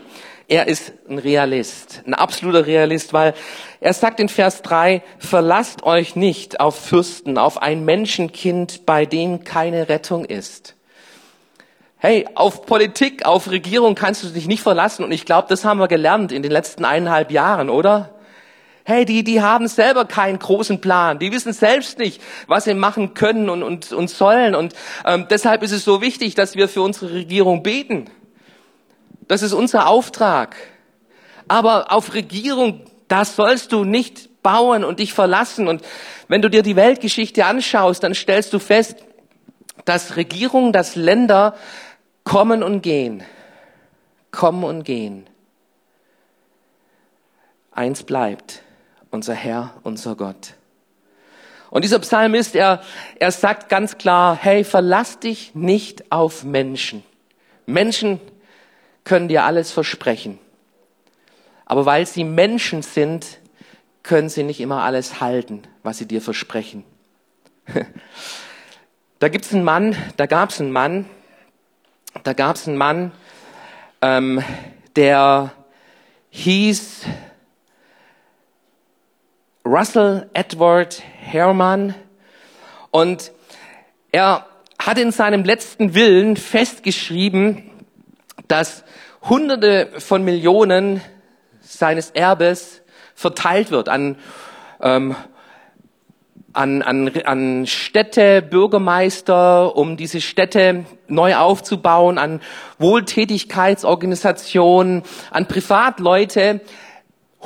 er 0.49 0.69
ist 0.69 0.93
ein 1.09 1.19
Realist, 1.19 2.03
ein 2.07 2.15
absoluter 2.15 2.67
Realist, 2.67 3.13
weil 3.13 3.35
er 3.81 3.93
sagt 3.93 4.21
in 4.21 4.29
Vers 4.29 4.63
3, 4.63 5.03
verlasst 5.19 5.83
euch 5.83 6.17
nicht 6.17 6.61
auf 6.61 6.77
Fürsten, 6.77 7.39
auf 7.39 7.61
ein 7.61 7.85
Menschenkind, 7.85 8.87
bei 8.87 9.07
dem 9.07 9.45
keine 9.45 9.89
Rettung 9.89 10.25
ist. 10.25 10.77
Hey, 11.99 12.27
auf 12.35 12.67
Politik, 12.67 13.25
auf 13.25 13.51
Regierung 13.51 13.95
kannst 13.95 14.25
du 14.25 14.29
dich 14.29 14.49
nicht 14.49 14.63
verlassen 14.63 15.05
und 15.05 15.13
ich 15.13 15.25
glaube, 15.25 15.47
das 15.49 15.65
haben 15.65 15.79
wir 15.79 15.89
gelernt 15.89 16.33
in 16.33 16.43
den 16.43 16.51
letzten 16.51 16.85
eineinhalb 16.85 17.31
Jahren, 17.31 17.71
oder? 17.71 18.11
Hey, 18.85 19.05
die, 19.05 19.23
die 19.23 19.41
haben 19.41 19.69
selber 19.69 20.05
keinen 20.05 20.41
großen 20.41 20.81
Plan. 20.81 21.21
Die 21.21 21.31
wissen 21.31 21.53
selbst 21.53 21.99
nicht, 21.99 22.21
was 22.49 22.65
sie 22.65 22.75
machen 22.75 23.15
können 23.15 23.49
und, 23.49 23.63
und, 23.63 23.93
und 23.93 24.11
sollen. 24.11 24.57
Und 24.57 24.75
ähm, 25.07 25.27
deshalb 25.31 25.63
ist 25.63 25.71
es 25.71 25.85
so 25.85 26.01
wichtig, 26.01 26.35
dass 26.35 26.57
wir 26.57 26.69
für 26.69 26.83
unsere 26.83 27.13
Regierung 27.13 27.63
beten. 27.63 28.11
Das 29.29 29.43
ist 29.43 29.53
unser 29.53 29.87
Auftrag. 29.87 30.57
Aber 31.49 31.93
auf 31.93 32.15
Regierung, 32.15 32.83
da 33.09 33.25
sollst 33.25 33.73
du 33.73 33.85
nicht 33.85 34.43
bauen 34.43 34.85
und 34.85 34.99
dich 34.99 35.13
verlassen. 35.13 35.69
Und 35.69 35.83
wenn 36.29 36.43
du 36.43 36.49
dir 36.49 36.63
die 36.63 36.77
Weltgeschichte 36.77 37.45
anschaust, 37.45 38.03
dann 38.03 38.15
stellst 38.15 38.53
du 38.53 38.59
fest, 38.59 38.97
dass 39.85 40.17
Regierungen, 40.17 40.73
dass 40.73 40.97
Länder 40.97 41.55
kommen 42.25 42.63
und 42.63 42.83
gehen. 42.83 43.23
Kommen 44.31 44.65
und 44.65 44.85
gehen. 44.85 45.29
Eins 47.71 48.03
bleibt, 48.03 48.63
unser 49.11 49.35
Herr, 49.35 49.75
unser 49.83 50.15
Gott. 50.15 50.55
Und 51.71 51.85
dieser 51.85 52.01
Psalmist, 52.01 52.55
er, 52.55 52.83
er 53.19 53.33
sagt 53.33 53.71
ganz 53.71 53.97
klar, 53.97 54.37
hey, 54.39 54.63
verlass 54.63 55.19
dich 55.21 55.55
nicht 55.55 56.13
auf 56.13 56.45
Menschen. 56.45 57.03
Menschen 57.65 58.21
können 59.05 59.29
dir 59.29 59.45
alles 59.45 59.73
versprechen. 59.73 60.39
Aber 61.67 61.87
weil 61.87 62.07
sie 62.07 62.25
Menschen 62.25 62.83
sind, 62.83 63.39
können 64.03 64.29
sie 64.29 64.43
nicht 64.43 64.61
immer 64.61 64.83
alles 64.83 65.21
halten, 65.21 65.63
was 65.83 65.99
sie 65.99 66.07
dir 66.07 66.21
versprechen. 66.21 66.85
Da 69.19 69.29
gibt's 69.29 69.55
einen 69.55 69.63
Mann, 69.63 69.95
da 70.17 70.27
gab's 70.27 70.61
einen 70.61 70.73
Mann, 70.73 71.09
da 72.25 72.33
gab's 72.33 72.67
einen 72.67 72.77
Mann, 72.77 73.13
ähm, 74.01 74.43
der 74.97 75.53
hieß 76.31 77.05
Russell 79.65 80.29
Edward 80.33 81.05
Herrmann 81.21 81.95
und 82.91 83.31
er 84.11 84.45
hat 84.81 84.99
in 84.99 85.13
seinem 85.13 85.45
letzten 85.45 85.95
Willen 85.95 86.37
festgeschrieben, 86.37 87.71
dass 88.49 88.85
Hunderte 89.29 89.89
von 89.99 90.25
Millionen 90.25 91.03
seines 91.61 92.11
Erbes 92.11 92.83
verteilt 93.15 93.71
wird 93.71 93.89
an, 93.89 94.17
ähm, 94.81 95.15
an, 96.53 96.83
an, 96.83 97.09
an 97.25 97.67
Städte, 97.67 98.43
Bürgermeister, 98.43 99.75
um 99.77 99.97
diese 99.97 100.21
Städte 100.21 100.85
neu 101.09 101.35
aufzubauen, 101.37 102.19
an 102.19 102.41
Wohltätigkeitsorganisationen, 102.79 105.03
an 105.31 105.47
Privatleute. 105.47 106.61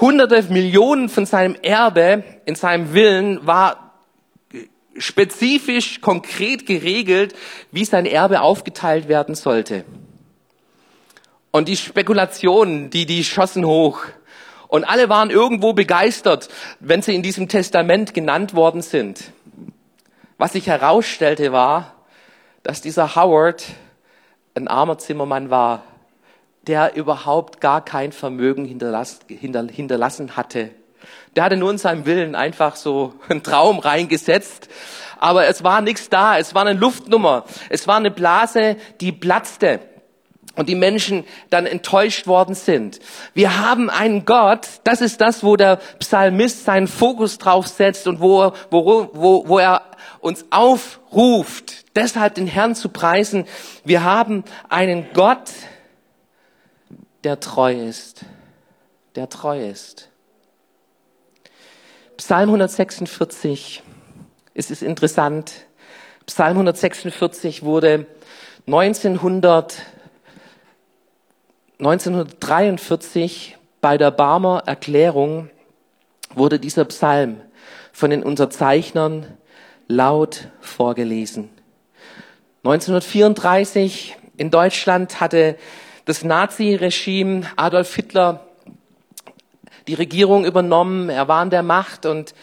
Hunderte 0.00 0.43
Millionen 0.53 1.09
von 1.09 1.26
seinem 1.26 1.57
Erbe 1.62 2.23
in 2.45 2.55
seinem 2.55 2.95
Willen 2.95 3.45
war 3.47 3.87
spezifisch, 4.99 6.00
konkret 6.00 6.67
geregelt, 6.67 7.35
wie 7.71 7.85
sein 7.85 8.07
Erbe 8.07 8.41
aufgeteilt 8.41 9.09
werden 9.09 9.35
sollte. 9.35 9.85
Und 11.57 11.69
die 11.69 11.77
Spekulationen, 11.79 12.91
die, 12.91 13.07
die 13.07 13.25
schossen 13.25 13.65
hoch. 13.65 14.03
Und 14.69 14.85
alle 14.85 15.09
waren 15.09 15.31
irgendwo 15.31 15.73
begeistert, 15.73 16.51
wenn 16.81 17.01
sie 17.01 17.15
in 17.15 17.23
diesem 17.23 17.49
Testament 17.49 18.13
genannt 18.13 18.53
worden 18.53 18.83
sind. 18.83 19.33
Was 20.37 20.53
sich 20.53 20.67
herausstellte 20.67 21.53
war, 21.53 21.95
dass 22.63 22.83
dieser 22.83 23.17
Howard 23.17 23.65
ein 24.55 24.69
armer 24.69 24.99
Zimmermann 24.99 25.49
war, 25.49 25.85
der 26.67 26.95
überhaupt 26.95 27.63
gar 27.63 27.83
kein 27.83 28.13
Vermögen 28.13 28.67
hinterlass, 28.67 29.21
hinter, 29.27 29.67
hinterlassen 29.67 30.37
hatte. 30.37 30.73
Der 31.37 31.45
hatte 31.45 31.57
nur 31.57 31.71
in 31.71 31.79
seinem 31.79 32.05
Willen 32.05 32.35
einfach 32.35 32.77
so 32.77 33.15
einen 33.31 33.43
Traum 33.43 33.79
reingesetzt, 33.79 34.69
aber 35.19 35.47
es 35.47 35.65
war 35.65 35.81
nichts 35.81 36.11
da, 36.11 36.37
es 36.37 36.55
war 36.55 36.67
eine 36.67 36.79
Luftnummer, 36.79 37.47
es 37.71 37.89
war 37.89 37.97
eine 37.97 38.11
Blase, 38.11 38.77
die 39.01 39.13
platzte 39.13 39.81
und 40.57 40.69
die 40.69 40.75
Menschen 40.75 41.25
dann 41.51 41.67
enttäuscht 41.67 42.27
worden 42.27 42.55
sind. 42.55 42.99
Wir 43.35 43.59
haben 43.59 43.91
einen 43.91 44.25
Gott, 44.25 44.67
das 44.85 45.01
ist 45.01 45.21
das, 45.21 45.45
wo 45.45 45.57
der 45.57 45.77
Psalmist 45.99 46.65
seinen 46.65 46.89
Fokus 46.89 47.39
drauf 47.39 47.67
setzt 47.69 48.07
und 48.07 48.21
wo, 48.21 48.53
wo, 48.71 49.11
wo, 49.13 49.49
wo 49.49 49.59
er 49.59 49.83
uns 50.21 50.47
aufruft, 50.51 51.85
deshalb 51.95 52.35
den 52.35 52.47
Herrn 52.47 52.75
zu 52.75 52.89
preisen. 52.89 53.47
Wir 53.85 54.03
haben 54.03 54.45
einen 54.69 55.07
Gott, 55.13 55.53
der 57.23 57.39
treu 57.39 57.73
ist, 57.73 58.25
der 59.15 59.29
treu 59.29 59.69
ist. 59.69 60.09
Psalm 62.17 62.49
146, 62.49 63.83
es 64.55 64.71
ist 64.71 64.83
interessant, 64.83 65.53
Psalm 66.25 66.53
146 66.53 67.63
wurde 67.63 68.07
1900 68.67 69.77
1943 71.78 73.59
bei 73.83 73.99
der 73.99 74.11
Barmer 74.11 74.62
Erklärung 74.64 75.50
wurde 76.35 76.59
dieser 76.59 76.87
Psalm 76.87 77.42
von 77.92 78.09
den 78.09 78.23
Unterzeichnern 78.23 79.26
laut 79.87 80.49
vorgelesen. 80.61 81.50
1934 82.64 84.16
in 84.38 84.50
Deutschland 84.50 85.21
hatte 85.21 85.56
das 86.06 86.25
Nazi-Regime 86.25 87.42
Adolf 87.56 87.95
Hitler 87.95 88.47
die 89.87 89.95
Regierung 89.95 90.47
übernommen. 90.47 91.11
Er 91.11 91.28
war 91.28 91.42
an 91.42 91.50
der 91.50 91.62
Macht 91.62 92.06
und 92.06 92.35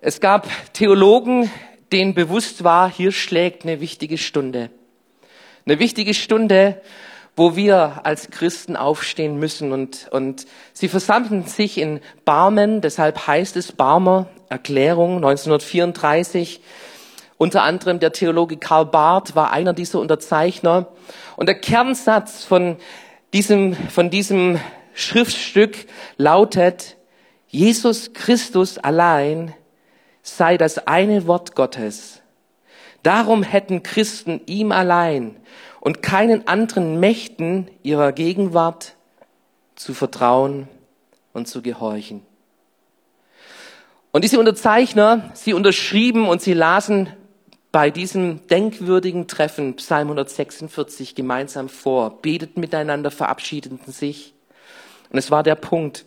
es 0.00 0.20
gab 0.20 0.48
Theologen, 0.72 1.50
denen 1.92 2.14
bewusst 2.14 2.64
war, 2.64 2.90
hier 2.90 3.12
schlägt 3.12 3.64
eine 3.64 3.82
wichtige 3.82 4.16
Stunde. 4.16 4.70
Eine 5.66 5.78
wichtige 5.78 6.14
Stunde, 6.14 6.80
wo 7.36 7.56
wir 7.56 8.00
als 8.04 8.30
Christen 8.30 8.76
aufstehen 8.76 9.38
müssen. 9.38 9.72
Und, 9.72 10.08
und 10.10 10.46
sie 10.72 10.88
versammelten 10.88 11.44
sich 11.44 11.78
in 11.78 12.00
Barmen, 12.24 12.80
deshalb 12.80 13.26
heißt 13.26 13.56
es 13.56 13.72
Barmer 13.72 14.26
Erklärung 14.48 15.16
1934. 15.16 16.60
Unter 17.36 17.62
anderem 17.62 17.98
der 17.98 18.12
Theologe 18.12 18.56
Karl 18.56 18.86
Barth 18.86 19.34
war 19.34 19.50
einer 19.52 19.72
dieser 19.72 19.98
Unterzeichner. 19.98 20.86
Und 21.36 21.46
der 21.46 21.56
Kernsatz 21.56 22.44
von 22.44 22.76
diesem, 23.32 23.74
von 23.74 24.10
diesem 24.10 24.60
Schriftstück 24.94 25.86
lautet, 26.16 26.96
Jesus 27.48 28.12
Christus 28.12 28.78
allein 28.78 29.52
sei 30.22 30.56
das 30.56 30.86
eine 30.86 31.26
Wort 31.26 31.54
Gottes. 31.56 32.22
Darum 33.02 33.42
hätten 33.42 33.82
Christen 33.82 34.40
ihm 34.46 34.72
allein 34.72 35.36
und 35.84 36.02
keinen 36.02 36.48
anderen 36.48 36.98
Mächten 36.98 37.68
ihrer 37.82 38.12
Gegenwart 38.12 38.94
zu 39.76 39.92
vertrauen 39.92 40.66
und 41.34 41.46
zu 41.46 41.60
gehorchen. 41.60 42.22
Und 44.10 44.24
diese 44.24 44.38
Unterzeichner, 44.38 45.30
sie 45.34 45.52
unterschrieben 45.52 46.26
und 46.26 46.40
sie 46.40 46.54
lasen 46.54 47.10
bei 47.70 47.90
diesem 47.90 48.46
denkwürdigen 48.46 49.28
Treffen 49.28 49.76
Psalm 49.76 50.08
146 50.08 51.14
gemeinsam 51.14 51.68
vor, 51.68 52.22
beteten 52.22 52.60
miteinander, 52.60 53.10
verabschiedeten 53.10 53.92
sich. 53.92 54.32
Und 55.10 55.18
es 55.18 55.30
war 55.30 55.42
der 55.42 55.56
Punkt, 55.56 56.06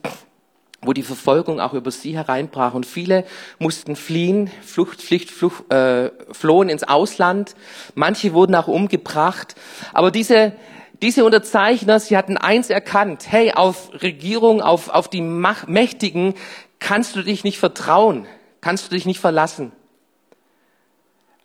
wo 0.81 0.93
die 0.93 1.03
Verfolgung 1.03 1.59
auch 1.59 1.73
über 1.73 1.91
sie 1.91 2.15
hereinbrach. 2.15 2.73
Und 2.73 2.85
viele 2.85 3.25
mussten 3.59 3.95
fliehen, 3.95 4.49
Flucht, 4.63 5.01
Pflicht, 5.01 5.31
Flucht, 5.31 5.71
äh, 5.71 6.11
flohen 6.31 6.69
ins 6.69 6.83
Ausland. 6.83 7.55
Manche 7.95 8.33
wurden 8.33 8.55
auch 8.55 8.67
umgebracht. 8.67 9.55
Aber 9.93 10.11
diese, 10.11 10.53
diese 11.01 11.25
Unterzeichner, 11.25 11.99
sie 11.99 12.15
hatten 12.15 12.37
eins 12.37 12.69
erkannt. 12.69 13.25
Hey, 13.29 13.53
auf 13.53 13.91
Regierung, 14.01 14.61
auf, 14.61 14.89
auf 14.89 15.09
die 15.09 15.21
Mach 15.21 15.67
Mächtigen 15.67 16.35
kannst 16.79 17.15
du 17.15 17.23
dich 17.23 17.43
nicht 17.43 17.57
vertrauen, 17.57 18.27
kannst 18.61 18.85
du 18.85 18.95
dich 18.95 19.05
nicht 19.05 19.19
verlassen. 19.19 19.71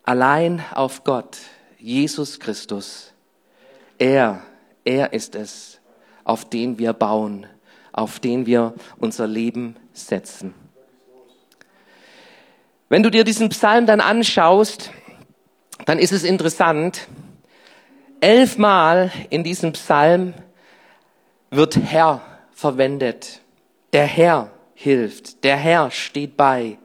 Allein 0.05 0.62
auf 0.75 1.05
Gott, 1.05 1.39
Jesus 1.79 2.39
Christus. 2.39 3.12
Er, 3.99 4.43
er 4.85 5.12
ist 5.12 5.37
es, 5.37 5.81
auf 6.25 6.45
den 6.49 6.79
wir 6.79 6.93
bauen 6.93 7.47
auf 7.93 8.21
den 8.21 8.47
wir 8.47 8.75
unser 8.99 9.27
Leben 9.27 9.77
setzen. 9.93 10.55
Wenn 12.89 13.03
du 13.03 13.11
dir 13.11 13.25
diesen 13.25 13.49
Psalm 13.49 13.87
dann 13.87 14.01
anschaust, 14.01 14.91
dann 15.87 15.99
ist 15.99 16.13
es 16.13 16.25
interessant. 16.25 17.09
Elfmal 18.21 19.11
in 19.31 19.45
diesem 19.45 19.73
Psalm 19.73 20.35
wird 21.51 21.77
Herr 21.77 22.21
verwendet. 22.53 23.41
Der 23.93 24.07
Herr 24.07 24.51
hilft. 24.75 25.45
Der 25.45 25.57
Herr 25.57 25.91
steht 25.91 26.37
bei. 26.37 26.79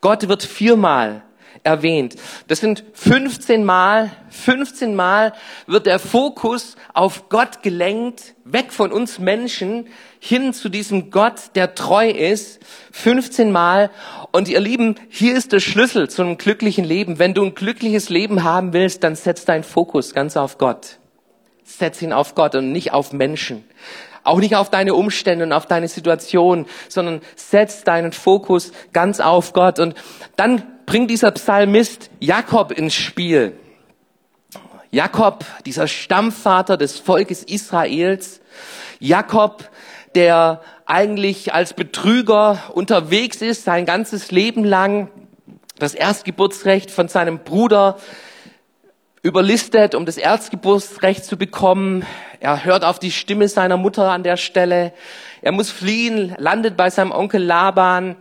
Gott 0.00 0.28
wird 0.28 0.42
viermal 0.42 1.22
erwähnt. 1.62 2.16
Das 2.46 2.60
sind 2.60 2.84
15 2.94 3.64
Mal, 3.64 4.10
15 4.30 4.94
Mal 4.94 5.32
wird 5.66 5.86
der 5.86 5.98
Fokus 5.98 6.76
auf 6.94 7.28
Gott 7.28 7.62
gelenkt, 7.62 8.34
weg 8.44 8.72
von 8.72 8.92
uns 8.92 9.18
Menschen, 9.18 9.88
hin 10.20 10.52
zu 10.52 10.68
diesem 10.68 11.10
Gott, 11.10 11.50
der 11.54 11.74
treu 11.74 12.08
ist, 12.08 12.60
15 12.92 13.52
Mal. 13.52 13.90
Und 14.32 14.48
ihr 14.48 14.60
Lieben, 14.60 14.96
hier 15.08 15.36
ist 15.36 15.52
der 15.52 15.60
Schlüssel 15.60 16.08
zu 16.08 16.22
einem 16.22 16.38
glücklichen 16.38 16.84
Leben. 16.84 17.18
Wenn 17.18 17.34
du 17.34 17.44
ein 17.44 17.54
glückliches 17.54 18.08
Leben 18.08 18.42
haben 18.44 18.72
willst, 18.72 19.04
dann 19.04 19.16
setz 19.16 19.44
deinen 19.44 19.64
Fokus 19.64 20.14
ganz 20.14 20.36
auf 20.36 20.58
Gott. 20.58 20.98
Setz 21.64 22.00
ihn 22.02 22.12
auf 22.12 22.34
Gott 22.34 22.54
und 22.54 22.72
nicht 22.72 22.92
auf 22.92 23.12
Menschen. 23.12 23.64
Auch 24.24 24.40
nicht 24.40 24.56
auf 24.56 24.70
deine 24.70 24.94
Umstände 24.94 25.44
und 25.44 25.52
auf 25.52 25.66
deine 25.66 25.88
Situation, 25.88 26.66
sondern 26.88 27.20
setz 27.36 27.84
deinen 27.84 28.12
Fokus 28.12 28.72
ganz 28.92 29.20
auf 29.20 29.52
Gott. 29.52 29.78
Und 29.78 29.94
dann 30.36 30.62
bringt 30.88 31.10
dieser 31.10 31.32
Psalmist 31.32 32.08
Jakob 32.18 32.72
ins 32.72 32.94
Spiel. 32.94 33.52
Jakob, 34.90 35.44
dieser 35.66 35.86
Stammvater 35.86 36.78
des 36.78 36.98
Volkes 36.98 37.42
Israels. 37.42 38.40
Jakob, 38.98 39.68
der 40.14 40.62
eigentlich 40.86 41.52
als 41.52 41.74
Betrüger 41.74 42.62
unterwegs 42.72 43.42
ist, 43.42 43.64
sein 43.64 43.84
ganzes 43.84 44.30
Leben 44.30 44.64
lang 44.64 45.10
das 45.78 45.92
Erstgeburtsrecht 45.92 46.90
von 46.90 47.08
seinem 47.08 47.40
Bruder 47.40 47.98
überlistet, 49.20 49.94
um 49.94 50.06
das 50.06 50.16
Erstgeburtsrecht 50.16 51.22
zu 51.22 51.36
bekommen. 51.36 52.06
Er 52.40 52.64
hört 52.64 52.86
auf 52.86 52.98
die 52.98 53.12
Stimme 53.12 53.48
seiner 53.48 53.76
Mutter 53.76 54.10
an 54.10 54.22
der 54.22 54.38
Stelle. 54.38 54.94
Er 55.42 55.52
muss 55.52 55.70
fliehen, 55.70 56.34
landet 56.38 56.78
bei 56.78 56.88
seinem 56.88 57.10
Onkel 57.10 57.42
Laban, 57.42 58.16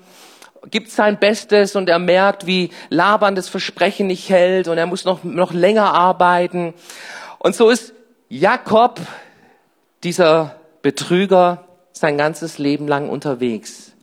gibt 0.69 0.91
sein 0.91 1.19
Bestes 1.19 1.75
und 1.75 1.89
er 1.89 1.99
merkt, 1.99 2.45
wie 2.45 2.71
Laban 2.89 3.35
das 3.35 3.49
Versprechen 3.49 4.07
nicht 4.07 4.29
hält 4.29 4.67
und 4.67 4.77
er 4.77 4.85
muss 4.85 5.05
noch, 5.05 5.23
noch 5.23 5.53
länger 5.53 5.93
arbeiten. 5.93 6.73
Und 7.39 7.55
so 7.55 7.69
ist 7.69 7.93
Jakob, 8.29 8.99
dieser 10.03 10.55
Betrüger, 10.81 11.67
sein 11.91 12.17
ganzes 12.17 12.57
Leben 12.57 12.87
lang 12.87 13.09
unterwegs. 13.09 13.93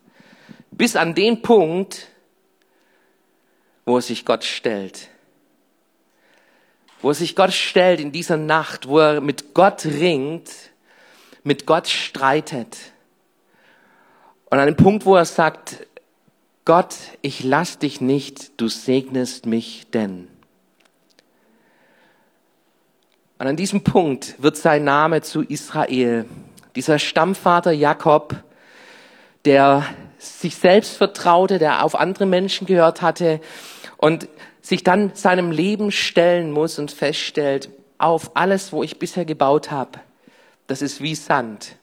Bis 0.71 0.95
an 0.95 1.15
den 1.15 1.41
Punkt, 1.41 2.07
wo 3.85 3.97
er 3.97 4.01
sich 4.01 4.25
Gott 4.25 4.43
stellt. 4.43 5.09
Wo 7.01 7.09
er 7.09 7.13
sich 7.13 7.35
Gott 7.35 7.53
stellt 7.53 7.99
in 7.99 8.11
dieser 8.11 8.37
Nacht, 8.37 8.87
wo 8.87 8.99
er 8.99 9.21
mit 9.21 9.53
Gott 9.53 9.85
ringt, 9.85 10.49
mit 11.43 11.65
Gott 11.65 11.87
streitet. 11.87 12.77
Und 14.49 14.59
an 14.59 14.65
dem 14.65 14.75
Punkt, 14.75 15.05
wo 15.05 15.15
er 15.15 15.25
sagt, 15.25 15.85
Gott, 16.65 16.95
ich 17.21 17.43
lass 17.43 17.77
dich 17.77 18.01
nicht, 18.01 18.59
du 18.59 18.67
segnest 18.69 19.45
mich 19.45 19.85
denn. 19.93 20.27
Und 23.37 23.47
an 23.47 23.55
diesem 23.55 23.83
Punkt 23.83 24.41
wird 24.41 24.57
sein 24.57 24.83
Name 24.83 25.21
zu 25.21 25.43
Israel 25.43 26.25
dieser 26.75 26.97
Stammvater 26.97 27.71
Jakob, 27.71 28.35
der 29.45 29.85
sich 30.17 30.55
selbst 30.55 30.97
vertraute, 30.97 31.59
der 31.59 31.83
auf 31.83 31.93
andere 31.93 32.25
Menschen 32.25 32.65
gehört 32.65 33.03
hatte 33.03 33.41
und 33.97 34.27
sich 34.61 34.83
dann 34.83 35.11
seinem 35.13 35.51
Leben 35.51 35.91
stellen 35.91 36.51
muss 36.51 36.79
und 36.79 36.91
feststellt, 36.91 37.69
auf 37.99 38.35
alles, 38.35 38.73
wo 38.73 38.81
ich 38.81 38.97
bisher 38.97 39.23
gebaut 39.23 39.69
habe, 39.69 39.99
das 40.67 40.81
ist 40.81 40.99
wie 40.99 41.13
Sand. 41.13 41.77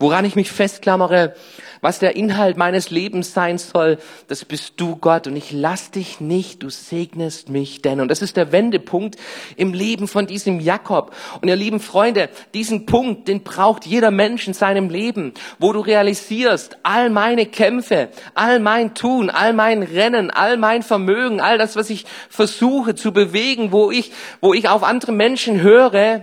Woran 0.00 0.24
ich 0.24 0.36
mich 0.36 0.52
festklammere, 0.52 1.34
was 1.80 1.98
der 1.98 2.14
Inhalt 2.14 2.56
meines 2.56 2.90
Lebens 2.90 3.34
sein 3.34 3.58
soll, 3.58 3.98
das 4.28 4.44
bist 4.44 4.74
du 4.76 4.94
Gott 4.94 5.26
und 5.26 5.34
ich 5.34 5.50
lass 5.50 5.90
dich 5.90 6.20
nicht, 6.20 6.62
du 6.62 6.70
segnest 6.70 7.48
mich 7.48 7.82
denn. 7.82 8.00
Und 8.00 8.08
das 8.08 8.22
ist 8.22 8.36
der 8.36 8.52
Wendepunkt 8.52 9.16
im 9.56 9.72
Leben 9.72 10.06
von 10.06 10.28
diesem 10.28 10.60
Jakob. 10.60 11.16
Und 11.40 11.48
ihr 11.48 11.56
lieben 11.56 11.80
Freunde, 11.80 12.28
diesen 12.54 12.86
Punkt, 12.86 13.26
den 13.26 13.42
braucht 13.42 13.86
jeder 13.86 14.12
Mensch 14.12 14.46
in 14.46 14.54
seinem 14.54 14.88
Leben, 14.88 15.34
wo 15.58 15.72
du 15.72 15.80
realisierst, 15.80 16.78
all 16.84 17.10
meine 17.10 17.46
Kämpfe, 17.46 18.08
all 18.34 18.60
mein 18.60 18.94
Tun, 18.94 19.30
all 19.30 19.52
mein 19.52 19.82
Rennen, 19.82 20.30
all 20.30 20.58
mein 20.58 20.84
Vermögen, 20.84 21.40
all 21.40 21.58
das, 21.58 21.74
was 21.74 21.90
ich 21.90 22.06
versuche 22.28 22.94
zu 22.94 23.12
bewegen, 23.12 23.72
wo 23.72 23.90
ich, 23.90 24.12
wo 24.40 24.54
ich 24.54 24.68
auf 24.68 24.84
andere 24.84 25.10
Menschen 25.10 25.60
höre, 25.60 26.22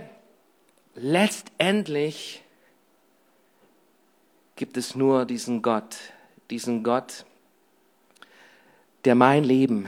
letztendlich 0.94 2.42
gibt 4.56 4.78
es 4.78 4.96
nur 4.96 5.26
diesen 5.26 5.60
Gott, 5.60 5.96
diesen 6.50 6.82
Gott, 6.82 7.26
der 9.04 9.14
mein 9.14 9.44
Leben 9.44 9.86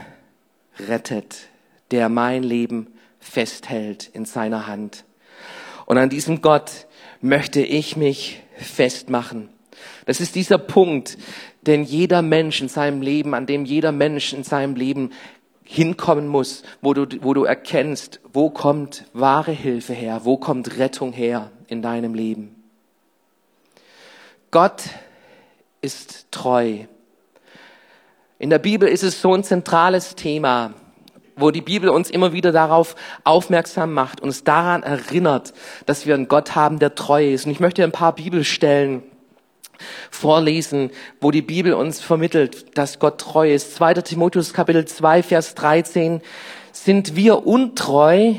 rettet, 0.77 1.49
der 1.91 2.07
mein 2.07 2.43
Leben 2.43 2.87
festhält 3.19 4.09
in 4.13 4.25
seiner 4.25 4.67
Hand. 4.67 5.03
Und 5.87 5.97
an 5.97 6.09
diesem 6.09 6.41
Gott 6.41 6.87
möchte 7.19 7.61
ich 7.61 7.97
mich 7.97 8.43
festmachen. 8.55 9.49
Das 10.05 10.21
ist 10.21 10.35
dieser 10.35 10.59
Punkt, 10.59 11.17
den 11.63 11.83
jeder 11.83 12.21
Mensch 12.21 12.61
in 12.61 12.69
seinem 12.69 13.01
Leben, 13.01 13.33
an 13.33 13.47
dem 13.47 13.65
jeder 13.65 13.91
Mensch 13.91 14.33
in 14.33 14.43
seinem 14.43 14.75
Leben 14.75 15.11
hinkommen 15.63 16.27
muss, 16.27 16.63
wo 16.81 16.93
du, 16.93 17.07
wo 17.21 17.33
du 17.33 17.43
erkennst, 17.43 18.21
wo 18.33 18.49
kommt 18.49 19.05
wahre 19.13 19.51
Hilfe 19.51 19.93
her, 19.93 20.21
wo 20.23 20.37
kommt 20.37 20.77
Rettung 20.77 21.11
her 21.11 21.51
in 21.67 21.81
deinem 21.81 22.13
Leben. 22.13 22.58
Gott 24.51 24.83
ist 25.81 26.31
treu. 26.31 26.85
In 28.39 28.49
der 28.49 28.59
Bibel 28.59 28.87
ist 28.87 29.03
es 29.03 29.21
so 29.21 29.33
ein 29.33 29.43
zentrales 29.43 30.15
Thema, 30.15 30.73
wo 31.35 31.51
die 31.51 31.61
Bibel 31.61 31.89
uns 31.89 32.09
immer 32.09 32.33
wieder 32.33 32.51
darauf 32.51 32.95
aufmerksam 33.23 33.93
macht, 33.93 34.21
uns 34.21 34.43
daran 34.43 34.83
erinnert, 34.83 35.53
dass 35.85 36.05
wir 36.05 36.15
einen 36.15 36.27
Gott 36.27 36.55
haben, 36.55 36.79
der 36.79 36.95
treu 36.95 37.31
ist. 37.31 37.45
Und 37.45 37.51
ich 37.51 37.59
möchte 37.59 37.83
ein 37.83 37.91
paar 37.91 38.15
Bibelstellen 38.15 39.03
vorlesen, 40.09 40.91
wo 41.21 41.31
die 41.31 41.41
Bibel 41.41 41.73
uns 41.73 42.01
vermittelt, 42.01 42.77
dass 42.77 42.99
Gott 42.99 43.21
treu 43.21 43.53
ist. 43.53 43.75
2. 43.75 43.95
Timotheus 43.95 44.53
Kapitel 44.53 44.85
2, 44.85 45.23
Vers 45.23 45.55
13. 45.55 46.21
Sind 46.71 47.15
wir 47.15 47.45
untreu, 47.45 48.35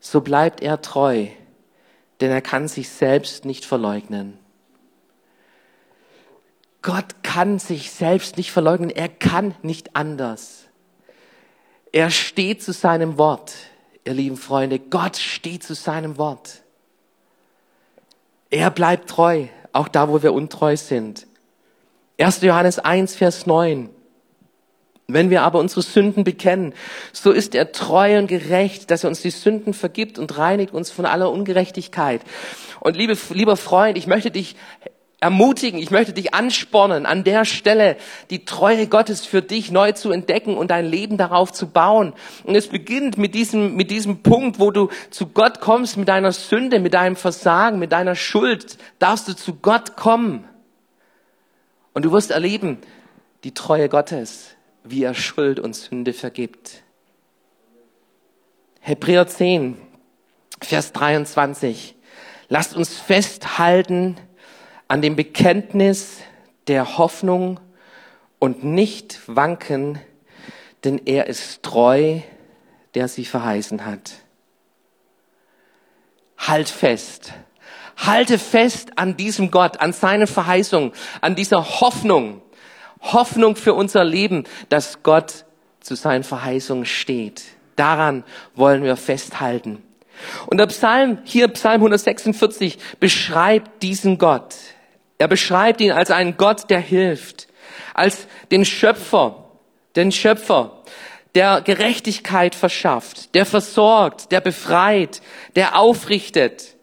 so 0.00 0.20
bleibt 0.20 0.62
er 0.62 0.80
treu, 0.80 1.26
denn 2.20 2.30
er 2.30 2.40
kann 2.40 2.68
sich 2.68 2.88
selbst 2.88 3.44
nicht 3.44 3.64
verleugnen. 3.64 4.38
Gott 6.82 7.22
kann 7.22 7.58
sich 7.58 7.90
selbst 7.90 8.36
nicht 8.36 8.52
verleugnen. 8.52 8.90
Er 8.90 9.08
kann 9.08 9.54
nicht 9.62 9.96
anders. 9.96 10.64
Er 11.92 12.10
steht 12.10 12.62
zu 12.62 12.72
seinem 12.72 13.18
Wort, 13.18 13.54
ihr 14.04 14.14
lieben 14.14 14.36
Freunde. 14.36 14.78
Gott 14.78 15.16
steht 15.16 15.62
zu 15.64 15.74
seinem 15.74 16.18
Wort. 16.18 16.62
Er 18.50 18.70
bleibt 18.70 19.10
treu, 19.10 19.46
auch 19.72 19.88
da, 19.88 20.08
wo 20.08 20.22
wir 20.22 20.32
untreu 20.32 20.76
sind. 20.76 21.26
1. 22.18 22.42
Johannes 22.42 22.78
1, 22.78 23.16
Vers 23.16 23.46
9. 23.46 23.90
Wenn 25.10 25.30
wir 25.30 25.42
aber 25.42 25.58
unsere 25.58 25.80
Sünden 25.80 26.22
bekennen, 26.22 26.74
so 27.12 27.30
ist 27.30 27.54
er 27.54 27.72
treu 27.72 28.18
und 28.18 28.26
gerecht, 28.26 28.90
dass 28.90 29.04
er 29.04 29.08
uns 29.08 29.22
die 29.22 29.30
Sünden 29.30 29.72
vergibt 29.72 30.18
und 30.18 30.36
reinigt 30.36 30.74
uns 30.74 30.90
von 30.90 31.06
aller 31.06 31.30
Ungerechtigkeit. 31.30 32.20
Und 32.80 32.94
liebe, 32.94 33.16
lieber 33.30 33.56
Freund, 33.56 33.96
ich 33.96 34.06
möchte 34.06 34.30
dich 34.30 34.56
ermutigen, 35.20 35.80
ich 35.80 35.90
möchte 35.90 36.12
dich 36.12 36.32
anspornen, 36.32 37.04
an 37.04 37.24
der 37.24 37.44
Stelle 37.44 37.96
die 38.30 38.44
Treue 38.44 38.86
Gottes 38.86 39.26
für 39.26 39.42
dich 39.42 39.72
neu 39.72 39.92
zu 39.92 40.12
entdecken 40.12 40.56
und 40.56 40.70
dein 40.70 40.86
Leben 40.86 41.16
darauf 41.16 41.52
zu 41.52 41.68
bauen. 41.68 42.12
Und 42.44 42.54
es 42.54 42.68
beginnt 42.68 43.18
mit 43.18 43.34
diesem, 43.34 43.74
mit 43.74 43.90
diesem 43.90 44.22
Punkt, 44.22 44.60
wo 44.60 44.70
du 44.70 44.90
zu 45.10 45.26
Gott 45.26 45.60
kommst, 45.60 45.96
mit 45.96 46.08
deiner 46.08 46.32
Sünde, 46.32 46.78
mit 46.78 46.94
deinem 46.94 47.16
Versagen, 47.16 47.80
mit 47.80 47.90
deiner 47.90 48.14
Schuld, 48.14 48.78
darfst 49.00 49.26
du 49.26 49.34
zu 49.34 49.56
Gott 49.56 49.96
kommen. 49.96 50.44
Und 51.94 52.04
du 52.04 52.12
wirst 52.12 52.30
erleben, 52.30 52.78
die 53.42 53.54
Treue 53.54 53.88
Gottes, 53.88 54.54
wie 54.84 55.02
er 55.02 55.14
Schuld 55.14 55.58
und 55.58 55.74
Sünde 55.74 56.12
vergibt. 56.12 56.82
Hebräer 58.80 59.26
10, 59.26 59.76
Vers 60.60 60.92
23. 60.92 61.96
Lasst 62.48 62.76
uns 62.76 62.96
festhalten 62.96 64.16
an 64.88 65.02
dem 65.02 65.16
Bekenntnis 65.16 66.18
der 66.66 66.98
Hoffnung 66.98 67.60
und 68.38 68.64
nicht 68.64 69.20
wanken, 69.26 70.00
denn 70.84 71.00
er 71.04 71.26
ist 71.26 71.62
treu, 71.62 72.20
der 72.94 73.08
sie 73.08 73.24
verheißen 73.24 73.84
hat. 73.84 74.12
Halt 76.38 76.68
fest. 76.68 77.34
Halte 77.96 78.38
fest 78.38 78.92
an 78.96 79.16
diesem 79.16 79.50
Gott, 79.50 79.80
an 79.80 79.92
seine 79.92 80.26
Verheißung, 80.26 80.92
an 81.20 81.34
dieser 81.34 81.80
Hoffnung. 81.80 82.42
Hoffnung 83.00 83.56
für 83.56 83.74
unser 83.74 84.04
Leben, 84.04 84.44
dass 84.68 85.02
Gott 85.02 85.44
zu 85.80 85.94
seinen 85.94 86.24
Verheißungen 86.24 86.84
steht. 86.84 87.42
Daran 87.76 88.24
wollen 88.54 88.82
wir 88.82 88.96
festhalten. 88.96 89.82
Und 90.46 90.58
der 90.58 90.66
Psalm, 90.66 91.18
hier 91.24 91.48
Psalm 91.48 91.76
146, 91.76 92.78
beschreibt 92.98 93.82
diesen 93.82 94.18
Gott. 94.18 94.54
Er 95.18 95.26
beschreibt 95.26 95.80
ihn 95.80 95.90
als 95.90 96.10
einen 96.10 96.36
Gott, 96.36 96.70
der 96.70 96.80
hilft, 96.80 97.48
als 97.92 98.28
den 98.52 98.64
Schöpfer, 98.64 99.50
den 99.96 100.12
Schöpfer, 100.12 100.82
der 101.34 101.60
Gerechtigkeit 101.60 102.54
verschafft, 102.54 103.34
der 103.34 103.44
versorgt, 103.44 104.30
der 104.32 104.40
befreit, 104.40 105.20
der 105.56 105.78
aufrichtet, 105.78 106.76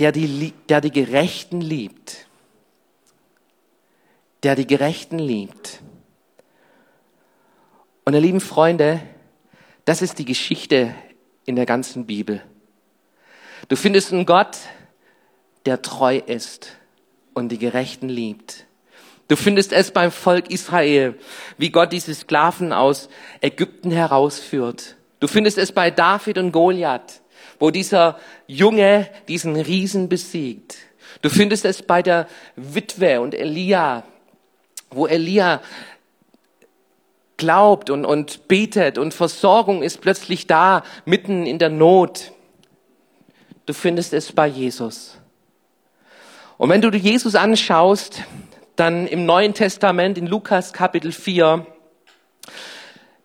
der 0.00 0.12
die, 0.12 0.52
der 0.68 0.80
die 0.80 0.90
Gerechten 0.90 1.60
liebt, 1.60 2.26
der 4.42 4.56
die 4.56 4.66
Gerechten 4.66 5.18
liebt. 5.18 5.80
Und 8.04 8.14
ihr 8.14 8.20
lieben 8.20 8.40
Freunde, 8.40 9.00
das 9.84 10.02
ist 10.02 10.18
die 10.18 10.24
Geschichte 10.24 10.94
in 11.44 11.56
der 11.56 11.66
ganzen 11.66 12.06
Bibel. 12.06 12.42
Du 13.68 13.76
findest 13.76 14.12
einen 14.12 14.26
Gott, 14.26 14.58
der 15.64 15.80
treu 15.80 16.18
ist 16.18 16.72
und 17.36 17.50
die 17.50 17.58
Gerechten 17.58 18.08
liebt. 18.08 18.64
Du 19.28 19.36
findest 19.36 19.72
es 19.72 19.90
beim 19.90 20.10
Volk 20.10 20.50
Israel, 20.50 21.18
wie 21.58 21.70
Gott 21.70 21.92
diese 21.92 22.14
Sklaven 22.14 22.72
aus 22.72 23.10
Ägypten 23.42 23.90
herausführt. 23.90 24.96
Du 25.20 25.28
findest 25.28 25.58
es 25.58 25.70
bei 25.70 25.90
David 25.90 26.38
und 26.38 26.52
Goliath, 26.52 27.20
wo 27.58 27.70
dieser 27.70 28.18
Junge 28.46 29.08
diesen 29.28 29.56
Riesen 29.56 30.08
besiegt. 30.08 30.76
Du 31.20 31.28
findest 31.28 31.66
es 31.66 31.82
bei 31.82 32.02
der 32.02 32.26
Witwe 32.56 33.20
und 33.20 33.34
Elia, 33.34 34.04
wo 34.90 35.06
Elia 35.06 35.60
glaubt 37.36 37.90
und, 37.90 38.06
und 38.06 38.48
betet 38.48 38.96
und 38.96 39.12
Versorgung 39.12 39.82
ist 39.82 40.00
plötzlich 40.00 40.46
da, 40.46 40.84
mitten 41.04 41.44
in 41.44 41.58
der 41.58 41.68
Not. 41.68 42.32
Du 43.66 43.74
findest 43.74 44.14
es 44.14 44.32
bei 44.32 44.46
Jesus. 44.46 45.18
Und 46.58 46.70
wenn 46.70 46.80
du 46.80 46.88
Jesus 46.88 47.34
anschaust, 47.34 48.22
dann 48.76 49.06
im 49.06 49.26
Neuen 49.26 49.52
Testament, 49.52 50.16
in 50.16 50.26
Lukas 50.26 50.72
Kapitel 50.72 51.12
4, 51.12 51.66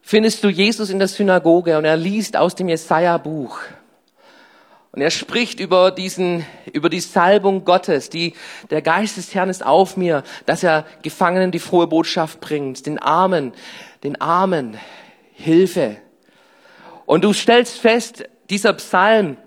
findest 0.02 0.44
du 0.44 0.50
Jesus 0.50 0.90
in 0.90 1.00
der 1.00 1.08
Synagoge 1.08 1.78
und 1.78 1.86
er 1.86 1.96
liest 1.96 2.36
aus 2.36 2.56
dem 2.56 2.68
Jesaja-Buch. 2.68 3.58
Und 4.92 5.02
er 5.02 5.12
spricht 5.12 5.62
über 5.62 5.92
diesen, 5.92 6.46
über 6.74 6.90
die 6.90 7.00
Salbung 7.00 7.64
Gottes, 7.64 8.10
die, 8.10 8.34
der 8.70 8.82
Geist 8.82 9.16
des 9.16 9.34
Herrn 9.34 9.50
ist 9.50 9.66
auf 9.66 9.96
mir, 9.96 10.24
dass 10.46 10.64
er 10.64 10.86
Gefangenen 11.02 11.52
die 11.52 11.60
frohe 11.60 11.88
Botschaft 11.88 12.42
bringt, 12.42 12.86
den 12.86 13.00
Armen, 13.00 13.54
den 14.04 14.20
Armen 14.20 14.78
Hilfe. 15.32 15.96
Und 17.06 17.24
du 17.24 17.32
stellst 17.32 17.80
fest, 17.80 18.26
dieser 18.50 18.74
Psalm, 18.74 19.38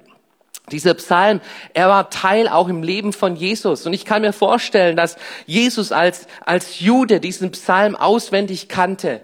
dieser 0.73 0.95
Psalm, 0.95 1.41
er 1.75 1.89
war 1.89 2.11
Teil 2.11 2.49
auch 2.49 2.69
im 2.69 2.83
Leben 2.83 3.13
von 3.13 3.37
Jesus. 3.37 3.87
Und 3.87 3.93
ich 3.93 4.05
kann 4.05 4.23
mir 4.23 4.33
vorstellen, 4.33 4.97
dass 4.97 5.17
Jesus 5.47 5.93
als, 5.93 6.27
als 6.45 6.81
Jude 6.81 7.21
diesen 7.21 7.51
Psalm 7.51 7.97
auswendig 7.97 8.69
kannte. 8.69 9.21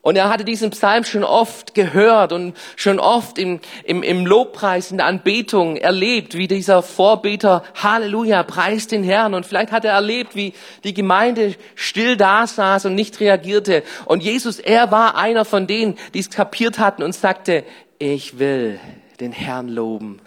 Und 0.00 0.16
er 0.16 0.30
hatte 0.30 0.44
diesen 0.44 0.70
Psalm 0.70 1.04
schon 1.04 1.24
oft 1.24 1.74
gehört 1.74 2.32
und 2.32 2.56
schon 2.76 2.98
oft 2.98 3.36
im, 3.36 3.60
im, 3.84 4.02
im 4.02 4.24
Lobpreis, 4.24 4.90
in 4.90 4.96
der 4.96 5.06
Anbetung 5.06 5.76
erlebt, 5.76 6.34
wie 6.34 6.48
dieser 6.48 6.82
Vorbeter 6.82 7.62
Halleluja 7.74 8.42
preist 8.44 8.92
den 8.92 9.02
Herrn. 9.02 9.34
Und 9.34 9.44
vielleicht 9.44 9.70
hat 9.70 9.84
er 9.84 9.92
erlebt, 9.92 10.34
wie 10.34 10.54
die 10.84 10.94
Gemeinde 10.94 11.56
still 11.74 12.16
da 12.16 12.46
saß 12.46 12.86
und 12.86 12.94
nicht 12.94 13.20
reagierte. 13.20 13.82
Und 14.06 14.22
Jesus, 14.22 14.60
er 14.60 14.90
war 14.90 15.16
einer 15.16 15.44
von 15.44 15.66
denen, 15.66 15.98
die 16.14 16.20
es 16.20 16.30
kapiert 16.30 16.78
hatten 16.78 17.02
und 17.02 17.14
sagte, 17.14 17.64
ich 17.98 18.38
will 18.38 18.78
den 19.20 19.32
Herrn 19.32 19.68
loben, 19.68 20.20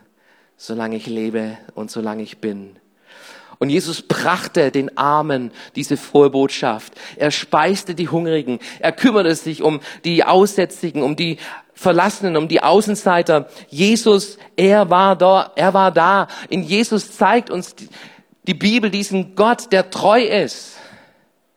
solange 0.61 0.95
ich 0.95 1.07
lebe 1.07 1.57
und 1.73 1.89
solange 1.89 2.21
ich 2.21 2.37
bin. 2.37 2.75
Und 3.57 3.71
Jesus 3.71 4.03
brachte 4.03 4.69
den 4.69 4.95
Armen 4.95 5.51
diese 5.75 5.97
frohe 5.97 6.29
Botschaft. 6.29 6.93
Er 7.15 7.31
speiste 7.31 7.95
die 7.95 8.09
Hungrigen. 8.09 8.59
Er 8.79 8.91
kümmerte 8.91 9.33
sich 9.33 9.63
um 9.63 9.79
die 10.05 10.23
Aussätzigen, 10.23 11.01
um 11.01 11.15
die 11.15 11.37
Verlassenen, 11.73 12.37
um 12.37 12.47
die 12.47 12.61
Außenseiter. 12.61 13.49
Jesus, 13.69 14.37
er 14.55 14.91
war 14.91 15.15
da, 15.15 15.51
er 15.55 15.73
war 15.73 15.91
da. 15.91 16.27
In 16.49 16.61
Jesus 16.61 17.11
zeigt 17.11 17.49
uns 17.49 17.73
die, 17.73 17.89
die 18.43 18.53
Bibel 18.53 18.91
diesen 18.91 19.35
Gott, 19.35 19.71
der 19.71 19.89
treu 19.89 20.21
ist. 20.21 20.77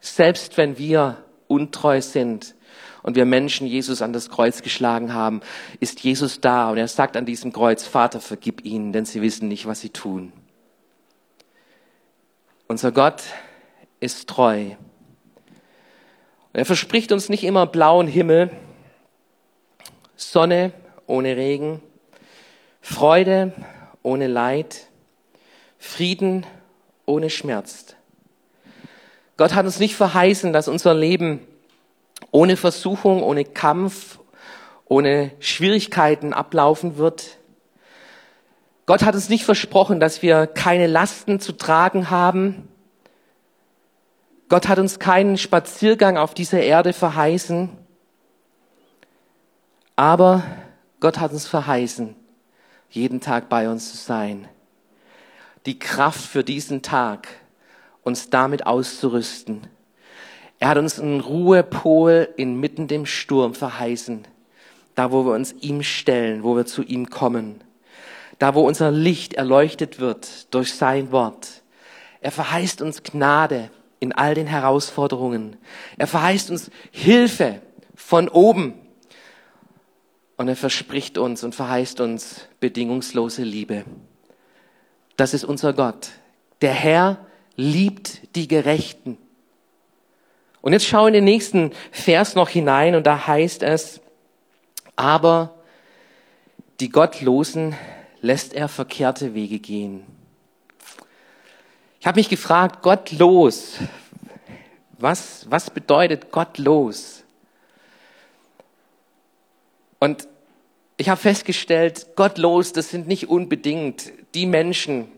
Selbst 0.01 0.57
wenn 0.57 0.79
wir 0.79 1.19
untreu 1.47 2.01
sind 2.01 2.55
und 3.05 3.17
wir 3.17 3.27
Menschen 3.27 3.67
Jesus 3.67 4.01
an 4.01 4.15
das 4.15 4.31
Kreuz 4.31 4.63
geschlagen 4.63 5.13
haben, 5.13 5.43
ist 5.79 6.01
Jesus 6.01 6.41
da 6.41 6.71
und 6.71 6.79
er 6.79 6.89
sagt 6.89 7.19
an 7.19 7.27
diesem 7.27 7.53
Kreuz, 7.53 7.85
Vater, 7.85 8.19
vergib 8.19 8.65
ihnen, 8.65 8.93
denn 8.93 9.05
sie 9.05 9.21
wissen 9.21 9.47
nicht, 9.47 9.67
was 9.67 9.81
sie 9.81 9.91
tun. 9.91 10.33
Unser 12.67 12.93
Gott 12.93 13.23
ist 14.01 14.27
treu. 14.27 14.71
Und 14.71 16.59
er 16.59 16.65
verspricht 16.65 17.13
uns 17.13 17.29
nicht 17.29 17.45
immer 17.45 17.67
blauen 17.67 18.07
Himmel, 18.07 18.51
Sonne 20.17 20.73
ohne 21.07 21.37
Regen, 21.37 21.83
Freude 22.81 23.53
ohne 24.03 24.29
Leid, 24.29 24.89
Frieden 25.79 26.47
ohne 27.05 27.29
Schmerz. 27.29 27.97
Gott 29.37 29.55
hat 29.55 29.67
uns 29.67 29.79
nicht 29.79 29.95
verheißen, 29.95 30.55
dass 30.55 30.69
unser 30.69 30.95
Leben 30.95 31.47
ohne 32.35 32.57
Versuchung, 32.57 33.23
ohne 33.23 33.45
Kampf, 33.45 34.19
ohne 34.87 35.31
Schwierigkeiten 35.39 36.33
ablaufen 36.33 36.97
wird. 36.97 37.39
Gott 38.87 39.05
hat 39.05 39.15
uns 39.15 39.29
nicht 39.29 39.45
versprochen, 39.45 40.01
dass 40.01 40.21
wir 40.21 40.49
keine 40.49 40.89
Lasten 40.89 41.39
zu 41.39 41.53
tragen 41.53 42.11
haben. 42.11 42.69
Gott 44.49 44.67
hat 44.67 44.81
uns 44.81 44.99
keinen 44.99 45.39
Spaziergang 45.39 46.19
auf 46.19 46.35
dieser 46.35 46.61
Erde 46.61 46.93
verheißen. 46.93 47.69
Aber 49.95 50.43
Gott 50.99 51.21
hat 51.21 51.31
uns 51.31 51.47
verheißen, 51.47 52.17
jeden 52.91 53.21
Tag 53.21 53.49
bei 53.49 53.69
uns 53.69 53.93
zu 53.93 53.97
sein. 53.97 54.49
Die 55.67 55.79
Kraft 55.79 56.21
für 56.21 56.43
diesen 56.43 56.83
Tag, 56.83 57.29
uns 58.03 58.29
damit 58.29 58.67
auszurüsten. 58.67 59.69
Er 60.59 60.69
hat 60.69 60.79
uns 60.79 60.99
einen 60.99 61.21
Ruhepol 61.21 62.29
inmitten 62.37 62.89
dem 62.89 63.07
Sturm 63.07 63.55
verheißen. 63.55 64.27
Da, 64.95 65.11
wo 65.11 65.25
wir 65.25 65.33
uns 65.33 65.53
ihm 65.61 65.83
stellen, 65.83 66.45
wo 66.45 66.57
wir 66.57 66.67
zu 66.67 66.83
ihm 66.83 67.11
kommen 67.11 67.61
da 68.39 68.55
wo 68.55 68.67
unser 68.67 68.91
Licht 68.91 69.35
erleuchtet 69.35 70.01
wird 70.01 70.53
durch 70.55 70.75
sein 70.75 71.13
Wort. 71.13 71.63
Er 72.21 72.31
verheißt 72.31 72.83
uns 72.83 73.03
Gnade 73.03 73.71
in 74.01 74.13
all 74.13 74.35
den 74.35 74.47
Herausforderungen. 74.47 75.57
Er 75.97 76.07
verheißt 76.07 76.51
uns 76.51 76.71
Hilfe 76.91 77.61
von 77.95 78.29
oben. 78.29 78.75
Und 80.37 80.49
er 80.49 80.57
verspricht 80.57 81.17
uns 81.17 81.45
und 81.45 81.55
verheißt 81.55 82.01
uns 82.01 82.49
bedingungslose 82.59 83.45
Liebe. 83.45 83.85
Das 85.17 85.33
ist 85.33 85.45
unser 85.45 85.73
Gott. 85.73 86.11
Der 86.61 86.73
Herr 86.73 87.25
liebt 87.55 88.35
die 88.35 88.49
Gerechten. 88.49 89.17
Und 90.65 90.73
jetzt 90.73 90.87
schau 90.87 91.07
in 91.07 91.13
den 91.13 91.25
nächsten 91.25 91.73
Vers 91.93 92.37
noch 92.37 92.49
hinein 92.49 92.95
und 92.95 93.07
da 93.07 93.27
heißt 93.27 93.63
es, 93.63 94.01
aber 94.97 95.57
die 96.81 96.89
Gottlosen 96.89 97.77
lässt 98.23 98.55
er 98.55 98.69
verkehrte 98.69 99.35
Wege 99.35 99.59
gehen. 99.59 100.07
Ich 102.01 102.07
habe 102.07 102.19
mich 102.19 102.31
gefragt, 102.31 102.81
gottlos, 102.81 103.75
was, 104.93 105.45
was 105.51 105.69
bedeutet 105.69 106.33
gottlos? 106.33 107.25
Und 109.99 110.27
ich 110.97 111.11
habe 111.11 111.21
festgestellt, 111.21 112.17
gottlos, 112.17 112.73
das 112.73 112.89
sind 112.89 113.07
nicht 113.07 113.29
unbedingt 113.29 114.11
die 114.35 114.47
Menschen, 114.47 115.09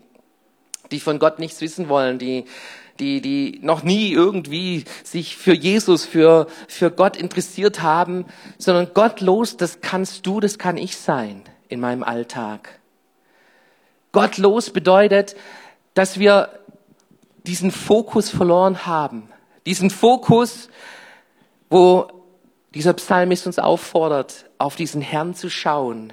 die 0.91 0.99
von 0.99 1.21
Gott 1.21 1.39
nichts 1.39 1.61
wissen 1.61 1.89
wollen, 1.89 2.19
die, 2.19 2.47
die, 3.01 3.21
die 3.21 3.59
noch 3.63 3.83
nie 3.83 4.13
irgendwie 4.13 4.85
sich 5.05 5.37
für 5.37 5.55
Jesus, 5.55 6.05
für, 6.05 6.47
für 6.69 6.91
Gott 6.91 7.17
interessiert 7.17 7.83
haben, 7.83 8.27
sondern 8.59 8.93
gottlos, 8.95 9.57
das 9.57 9.81
kannst 9.81 10.27
du, 10.27 10.41
das 10.41 10.59
kann 10.59 10.77
ich 10.77 10.97
sein 10.97 11.43
in 11.69 11.81
meinem 11.81 12.03
Alltag. 12.03 12.81
Gottlos 14.13 14.71
bedeutet, 14.71 15.37
dass 15.95 16.19
wir 16.19 16.51
diesen 17.47 17.71
Fokus 17.71 18.31
verloren 18.31 18.87
haben. 18.87 19.29
Diesen 19.67 19.91
Fokus, 19.91 20.69
wo 21.71 22.09
dieser 22.75 22.93
Psalmist 22.95 23.47
uns 23.47 23.59
auffordert, 23.59 24.47
auf 24.59 24.77
diesen 24.77 25.01
Herrn 25.01 25.35
zu 25.35 25.49
schauen, 25.49 26.13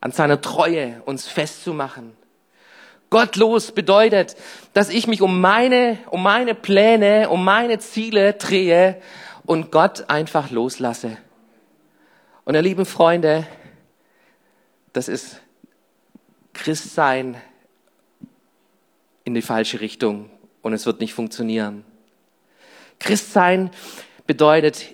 an 0.00 0.12
seiner 0.12 0.40
Treue 0.40 1.02
uns 1.04 1.28
festzumachen. 1.28 2.12
Gottlos 3.10 3.72
bedeutet, 3.72 4.36
dass 4.72 4.88
ich 4.88 5.08
mich 5.08 5.20
um 5.20 5.40
meine, 5.40 5.98
um 6.10 6.22
meine 6.22 6.54
Pläne, 6.54 7.28
um 7.28 7.44
meine 7.44 7.80
Ziele 7.80 8.34
drehe 8.34 9.02
und 9.44 9.72
Gott 9.72 10.08
einfach 10.08 10.50
loslasse. 10.50 11.16
Und 12.44 12.54
ihr 12.54 12.62
lieben 12.62 12.86
Freunde, 12.86 13.46
das 14.92 15.08
ist 15.08 15.40
Christsein 16.52 17.36
in 19.24 19.34
die 19.34 19.42
falsche 19.42 19.80
Richtung 19.80 20.30
und 20.62 20.72
es 20.72 20.86
wird 20.86 21.00
nicht 21.00 21.14
funktionieren. 21.14 21.84
Christsein 23.00 23.70
bedeutet, 24.26 24.84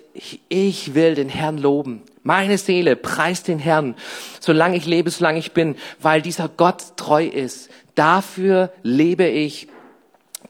ich 0.49 0.95
will 0.95 1.13
den 1.13 1.29
Herrn 1.29 1.59
loben. 1.59 2.01
Meine 2.23 2.57
Seele 2.57 2.95
preist 2.95 3.47
den 3.47 3.59
Herrn, 3.59 3.95
solange 4.39 4.75
ich 4.75 4.85
lebe, 4.85 5.11
solange 5.11 5.39
ich 5.39 5.51
bin, 5.51 5.75
weil 5.99 6.21
dieser 6.21 6.49
Gott 6.49 6.97
treu 6.97 7.25
ist. 7.25 7.69
Dafür 7.97 8.71
lebe 8.83 9.25
ich, 9.25 9.69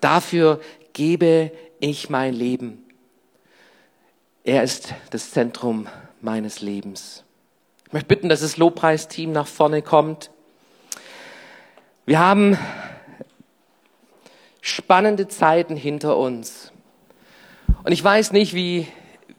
dafür 0.02 0.60
gebe 0.92 1.54
ich 1.80 2.10
mein 2.10 2.34
Leben. 2.34 2.84
Er 4.44 4.64
ist 4.64 4.94
das 5.12 5.32
Zentrum 5.32 5.88
meines 6.20 6.60
Lebens. 6.60 7.24
Ich 7.86 7.94
möchte 7.94 8.10
bitten, 8.10 8.28
dass 8.28 8.42
das 8.42 8.58
Lobpreisteam 8.58 9.32
nach 9.32 9.48
vorne 9.48 9.82
kommt. 9.82 10.30
Wir 12.06 12.20
haben 12.20 12.58
spannende 14.60 15.30
Zeiten 15.30 15.78
hinter 15.78 16.18
uns. 16.18 16.74
Und 17.86 17.94
ich 17.94 18.04
weiß 18.04 18.34
nicht, 18.34 18.56
wie, 18.56 18.88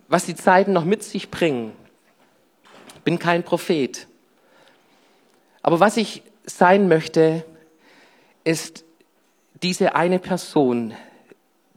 was 0.09 0.25
die 0.25 0.35
Zeiten 0.35 0.73
noch 0.73 0.87
mit 0.87 1.03
sich 1.03 1.31
bringen. 1.31 1.73
Ich 2.95 3.03
bin 3.03 3.19
kein 3.19 3.43
Prophet. 3.43 4.07
Aber 5.61 5.79
was 5.79 5.99
ich 5.99 6.23
sein 6.47 6.89
möchte, 6.89 7.45
ist 8.49 8.87
diese 9.63 9.95
eine 9.95 10.19
Person, 10.19 10.95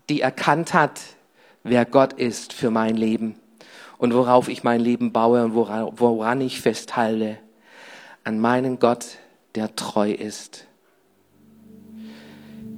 die 0.07 0.21
erkannt 0.21 0.73
hat, 0.73 1.01
wer 1.63 1.83
Gott 1.83 2.13
ist 2.13 2.53
für 2.53 2.71
mein 2.71 2.95
Leben 2.95 3.35
und 3.97 4.13
worauf 4.13 4.47
ich 4.47 4.63
mein 4.63 4.79
Leben 4.79 5.11
baue 5.11 5.43
und 5.43 5.53
woran, 5.53 6.39
ich 6.39 6.61
festhalte. 6.61 7.37
An 8.23 8.39
meinen 8.39 8.79
Gott, 8.79 9.17
der 9.55 9.75
treu 9.75 10.11
ist. 10.11 10.65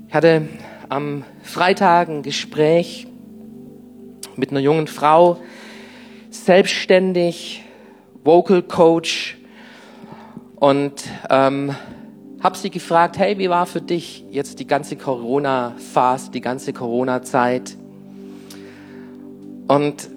Ich 0.08 0.14
hatte 0.16 0.48
am 0.90 1.24
Freitag 1.44 2.10
ein 2.10 2.24
Gespräch 2.24 3.06
mit 4.36 4.50
einer 4.50 4.60
jungen 4.60 4.88
Frau, 4.88 5.40
selbstständig, 6.32 7.64
Vocal 8.24 8.64
Coach 8.64 9.38
und 10.56 11.04
ähm, 11.30 11.76
habe 12.44 12.58
sie 12.58 12.70
gefragt, 12.70 13.18
hey, 13.18 13.38
wie 13.38 13.50
war 13.50 13.66
für 13.66 13.82
dich 13.82 14.26
jetzt 14.30 14.60
die 14.60 14.68
ganze 14.68 14.98
Corona-Phase, 14.98 16.30
die 16.32 16.42
ganze 16.42 16.74
Corona-Zeit? 16.74 17.78
Und 19.68 20.10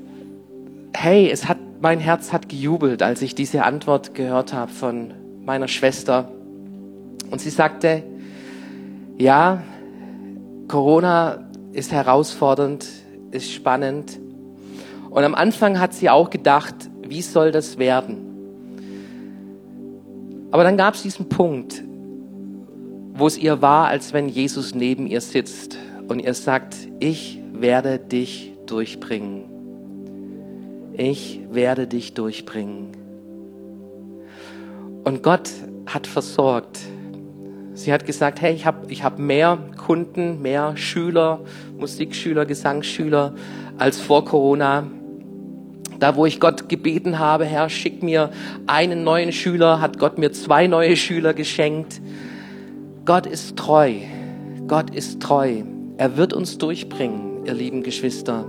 hey, 0.93 1.31
es 1.31 1.49
hat 1.49 1.59
mein 1.81 2.01
Herz 2.01 2.33
hat 2.33 2.49
gejubelt, 2.49 3.03
als 3.03 3.23
ich 3.23 3.35
diese 3.35 3.65
Antwort 3.65 4.15
gehört 4.15 4.53
habe 4.53 4.73
von 4.73 5.13
meiner 5.45 5.69
Schwester. 5.69 6.29
Und 7.31 7.41
sie 7.41 7.51
sagte, 7.51 8.03
ja, 9.19 9.63
Corona 10.69 11.49
ist 11.73 11.93
herausfordernd, 11.93 12.87
ist 13.31 13.53
spannend. 13.53 14.19
Und 15.11 15.23
am 15.23 15.35
Anfang 15.35 15.79
hat 15.79 15.95
sie 15.95 16.11
auch 16.11 16.31
gedacht, 16.31 16.75
wie 17.07 17.23
soll 17.23 17.53
das 17.53 17.79
werden? 17.79 18.23
Aber 20.51 20.65
dann 20.65 20.77
gab 20.77 20.95
es 20.95 21.03
diesen 21.03 21.29
Punkt, 21.29 21.83
wo 23.17 23.27
es 23.27 23.39
ihr 23.39 23.63
war, 23.63 23.89
als 23.89 24.13
wenn 24.13 24.29
Jesus 24.29 24.75
neben 24.75 25.07
ihr 25.07 25.21
sitzt 25.21 25.79
und 26.09 26.21
ihr 26.21 26.35
sagt, 26.35 26.77
ich 27.01 27.41
werde 27.53 27.99
dich 27.99 28.53
durchbringen. 28.67 29.45
Ich 30.93 31.41
werde 31.51 31.87
dich 31.87 32.15
durchbringen. 32.15 32.93
Und 35.05 35.23
Gott 35.23 35.51
hat 35.87 36.07
versorgt. 36.07 36.79
Sie 37.75 37.93
hat 37.93 38.07
gesagt, 38.07 38.41
hey, 38.41 38.55
ich 38.55 38.67
habe 38.67 38.91
ich 38.91 39.03
hab 39.05 39.19
mehr 39.19 39.59
Kunden, 39.77 40.41
mehr 40.41 40.77
Schüler, 40.77 41.41
Musikschüler, 41.79 42.47
Gesangsschüler 42.47 43.35
als 43.79 44.01
vor 44.01 44.25
Corona. 44.25 44.87
Da, 45.99 46.17
wo 46.17 46.27
ich 46.27 46.41
Gott 46.41 46.69
gebeten 46.69 47.19
habe, 47.19 47.45
Herr, 47.45 47.69
schick 47.71 48.03
mir 48.03 48.31
einen 48.67 49.05
neuen 49.05 49.33
Schüler, 49.33 49.81
hat 49.81 49.99
Gott 49.99 50.19
mir 50.19 50.33
zwei 50.33 50.67
neue 50.67 50.97
Schüler 50.97 51.35
geschenkt. 51.35 52.01
Gott 53.07 53.25
ist 53.25 53.57
treu. 53.57 53.93
Gott 54.67 54.93
ist 54.93 55.23
treu. 55.23 55.63
Er 55.97 56.17
wird 56.17 56.33
uns 56.33 56.59
durchbringen, 56.59 57.47
ihr 57.47 57.55
lieben 57.55 57.85
Geschwister. 57.85 58.45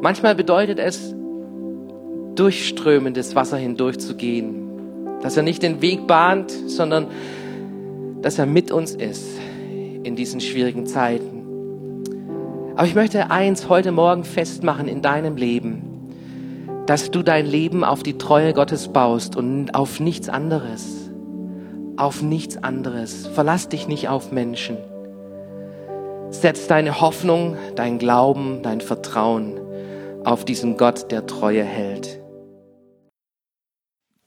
Manchmal 0.00 0.34
bedeutet 0.34 0.78
es, 0.78 1.14
durchströmendes 2.36 3.34
Wasser 3.34 3.58
hindurchzugehen. 3.58 5.20
Dass 5.20 5.36
er 5.36 5.42
nicht 5.42 5.62
den 5.62 5.82
Weg 5.82 6.06
bahnt, 6.06 6.52
sondern 6.68 7.08
dass 8.22 8.38
er 8.38 8.46
mit 8.46 8.72
uns 8.72 8.94
ist 8.94 9.38
in 10.02 10.16
diesen 10.16 10.40
schwierigen 10.40 10.86
Zeiten. 10.86 11.44
Aber 12.76 12.86
ich 12.86 12.94
möchte 12.94 13.30
eins 13.30 13.68
heute 13.68 13.92
Morgen 13.92 14.24
festmachen 14.24 14.88
in 14.88 15.02
deinem 15.02 15.36
Leben, 15.36 15.82
dass 16.86 17.10
du 17.10 17.22
dein 17.22 17.44
Leben 17.44 17.84
auf 17.84 18.02
die 18.02 18.16
Treue 18.16 18.54
Gottes 18.54 18.88
baust 18.88 19.36
und 19.36 19.74
auf 19.74 20.00
nichts 20.00 20.30
anderes. 20.30 21.03
Auf 21.96 22.22
nichts 22.22 22.56
anderes. 22.56 23.26
Verlass 23.28 23.68
dich 23.68 23.88
nicht 23.88 24.08
auf 24.08 24.32
Menschen. 24.32 24.78
Setz 26.30 26.66
deine 26.66 27.00
Hoffnung, 27.00 27.56
dein 27.76 27.98
Glauben, 27.98 28.62
dein 28.62 28.80
Vertrauen 28.80 29.60
auf 30.24 30.44
diesen 30.44 30.76
Gott, 30.76 31.12
der 31.12 31.26
Treue 31.26 31.64
hält. 31.64 32.20